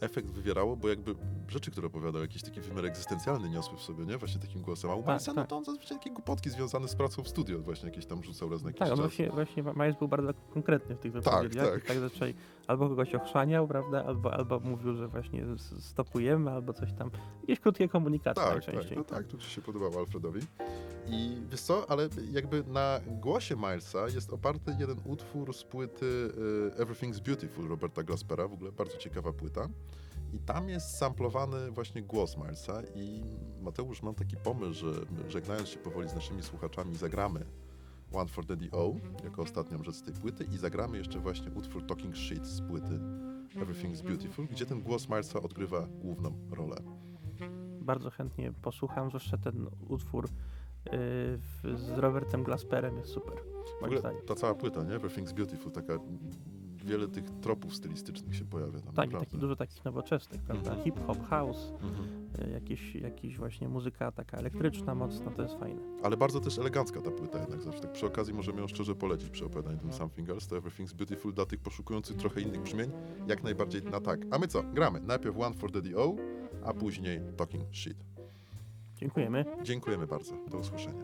e, 0.02 0.06
efekt 0.06 0.28
wywierało, 0.32 0.76
bo 0.76 0.90
jakby 0.90 1.16
rzeczy, 1.48 1.72
które 1.72 1.88
opowiadał, 1.88 2.22
jakiś 2.22 2.42
taki 2.44 2.62
wymiar 2.62 2.86
egzystencjalny 2.86 3.50
niosły 3.50 3.78
w 3.78 3.82
sobie, 3.82 4.06
nie? 4.06 4.18
Właśnie 4.18 4.42
takim 4.42 4.62
głosem. 4.62 4.92
A 4.92 4.96
u 4.96 4.98
Tak, 5.00 5.08
Milesa, 5.08 5.32
no 5.32 5.42
tak. 5.42 5.50
to 5.50 5.58
on 5.58 5.64
zazwyczaj 5.66 5.98
takie 5.98 6.12
głupotki 6.12 6.50
związane 6.50 6.88
z 6.88 6.96
pracą 6.96 7.24
w 7.24 7.28
studio 7.28 7.60
właśnie 7.60 7.90
jakieś 7.90 8.06
tam 8.06 8.24
rzucał 8.24 8.50
raz 8.50 8.62
na 8.64 8.70
jakiś 8.70 8.80
Tak, 8.80 8.90
czas. 8.90 9.00
właśnie, 9.00 9.30
właśnie 9.30 9.64
Miles 9.64 9.98
był 10.00 10.08
bardzo 10.08 10.34
konkretny 10.54 10.96
w 10.96 11.00
tych 11.00 11.12
wypowiedziach. 11.12 11.72
tak. 11.74 11.84
I 11.84 11.88
tak 11.88 11.98
zazwyczaj 12.00 12.34
albo 12.68 12.90
kogoś 12.90 13.16
ochrzaniał, 13.16 13.68
prawda, 13.68 14.06
albo, 14.06 14.34
albo 14.34 14.60
mówił, 14.60 14.94
że 14.96 15.08
właśnie 15.08 15.46
stopujemy, 15.80 16.52
albo 16.52 16.74
coś 16.74 16.94
tam. 16.94 17.12
Jakieś 17.42 17.60
krótkie 17.60 17.90
komunikaty 17.90 18.36
Tak, 18.42 18.46
tak, 18.46 18.54
najczęściej. 18.68 18.98
no 18.98 19.04
tak, 19.04 19.28
to 19.28 19.38
ci 19.38 19.50
się 19.50 19.62
podobało 19.62 20.00
Alfredowi. 20.00 20.40
I 21.08 21.42
wiesz 21.52 21.62
co, 21.62 21.92
ale 21.92 22.10
jakby 22.32 22.64
na 22.64 23.00
głosie 23.08 23.56
Milesa 23.56 24.08
jest 24.08 24.34
oparty 24.34 24.76
jeden 24.80 24.98
utwór 25.06 25.54
z 25.54 25.64
płyty 25.64 26.06
y, 26.06 26.84
Everything's 26.84 27.20
Beautiful 27.20 27.68
Roberta 27.68 28.04
Glaspera, 28.04 28.48
w 28.48 28.54
ogóle 28.54 28.72
bardzo 28.72 28.98
ciekawa 28.98 29.34
płyta. 29.34 29.70
I 30.34 30.40
tam 30.40 30.70
jest 30.70 30.98
samplowany 30.98 31.72
właśnie 31.72 32.02
głos 32.02 32.38
Milesa 32.38 32.82
i 32.96 33.24
Mateusz, 33.62 34.02
mam 34.02 34.16
taki 34.16 34.38
pomysł, 34.38 34.74
że 34.74 34.92
żegnając 35.30 35.70
się 35.70 35.80
powoli 35.80 36.10
z 36.10 36.16
naszymi 36.16 36.44
słuchaczami 36.44 36.96
zagramy 36.96 37.46
One 38.14 38.30
for 38.30 38.46
Daddy 38.46 38.72
O 38.72 38.94
jako 39.24 39.42
ostatnią 39.42 39.84
rzecz 39.84 39.96
z 39.96 40.04
tej 40.04 40.14
płyty 40.14 40.44
i 40.44 40.58
zagramy 40.58 40.98
jeszcze 40.98 41.20
właśnie 41.20 41.52
utwór 41.52 41.86
Talking 41.88 42.18
Shit 42.18 42.46
z 42.46 42.62
płyty 42.62 43.00
Everything's 43.56 44.02
Beautiful, 44.02 44.48
gdzie 44.48 44.66
ten 44.66 44.82
głos 44.82 45.10
Milesa 45.10 45.42
odgrywa 45.42 45.88
główną 46.02 46.34
rolę. 46.52 46.76
Bardzo 47.82 48.10
chętnie 48.10 48.54
posłucham, 48.62 49.10
zwłaszcza 49.10 49.38
ten 49.38 49.68
utwór 49.88 50.30
z 51.76 51.98
Robertem 51.98 52.44
Glasperem 52.44 52.98
jest 52.98 53.10
super. 53.10 53.34
W 53.82 53.84
ogóle 53.84 54.00
zdaniem. 54.00 54.22
ta 54.26 54.36
cała 54.36 54.56
płyta, 54.56 54.84
nie? 54.84 55.00
Everything's 55.00 55.34
Beautiful, 55.34 55.72
taka 55.72 55.94
mm, 55.94 56.20
wiele 56.86 57.08
tych 57.08 57.24
tropów 57.42 57.76
stylistycznych 57.76 58.36
się 58.36 58.46
pojawia 58.46 58.80
tam 58.80 58.94
Tak, 58.94 59.12
taki, 59.20 59.38
dużo 59.38 59.56
takich 59.56 59.86
nowoczesnych, 59.86 60.42
prawda? 60.42 60.70
Mhm. 60.70 60.84
Hip-hop, 60.84 61.30
house, 61.30 61.74
y, 62.48 62.50
jakieś, 62.50 62.96
jakieś 62.96 63.38
właśnie 63.38 63.70
muzyka 63.70 64.12
taka 64.12 64.38
elektryczna 64.38 64.96
mocno, 64.96 65.32
to 65.32 65.42
jest 65.42 65.56
fajne. 65.56 65.82
Ale 66.04 66.18
bardzo 66.18 66.40
też 66.40 66.60
elegancka 66.60 67.02
ta 67.02 67.12
płyta 67.12 67.40
jednak 67.40 67.62
zawsze. 67.62 67.82
Tak 67.82 67.92
przy 67.92 68.06
okazji 68.06 68.34
możemy 68.34 68.62
ją 68.62 68.68
szczerze 68.68 68.96
polecić 68.96 69.30
przy 69.30 69.46
opowiadaniu 69.46 69.78
tym 69.78 69.94
Something 69.94 70.30
Else, 70.30 70.50
to 70.50 70.56
Everything's 70.62 70.94
Beautiful 70.94 71.34
dla 71.34 71.46
tych 71.46 71.60
poszukujących 71.60 72.18
trochę 72.18 72.42
innych 72.42 72.62
brzmień, 72.62 72.92
jak 73.28 73.44
najbardziej 73.44 73.84
na 73.84 74.02
tak. 74.02 74.20
A 74.32 74.40
my 74.40 74.48
co? 74.48 74.64
Gramy. 74.64 75.00
Najpierw 75.00 75.38
One 75.40 75.56
for 75.56 75.72
Daddy 75.72 75.98
O, 75.98 76.16
a 76.66 76.74
później 76.74 77.22
Talking 77.38 77.76
Shit. 77.76 78.09
Dziękujemy. 79.00 79.46
Dziękujemy 79.64 80.08
bardzo. 80.08 80.34
Do 80.48 80.58
usłyszenia. 80.58 81.04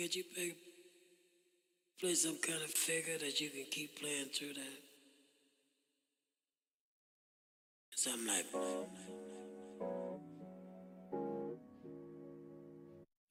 Could 0.00 0.14
you 0.14 0.24
play, 0.34 0.54
play 2.00 2.14
some 2.14 2.38
kind 2.38 2.62
of 2.62 2.70
figure 2.70 3.18
that 3.18 3.38
you 3.38 3.50
can 3.50 3.66
keep 3.70 4.00
playing 4.00 4.28
through 4.34 4.54
that? 4.54 4.78
Something 7.96 8.26
like. 8.26 8.46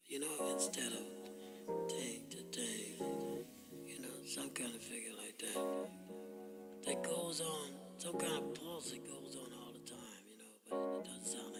You 0.05 0.19
know, 0.19 0.51
instead 0.53 0.91
of 0.91 1.87
take 1.87 2.29
to 2.29 2.43
day, 2.55 2.99
you 3.87 4.01
know, 4.01 4.13
some 4.27 4.51
kind 4.51 4.75
of 4.75 4.81
figure 4.83 5.13
like 5.25 5.39
that. 5.39 5.87
That 6.85 7.03
goes 7.03 7.41
on, 7.41 7.69
some 7.97 8.13
kind 8.13 8.43
of 8.43 8.53
pulse 8.53 8.91
that 8.91 9.03
goes 9.07 9.35
on 9.37 9.51
all 9.59 9.73
the 9.73 9.89
time, 9.89 10.23
you 10.27 10.37
know, 10.37 10.53
but 10.69 10.99
it 10.99 11.05
doesn't 11.05 11.25
sound 11.25 11.53
like. 11.55 11.58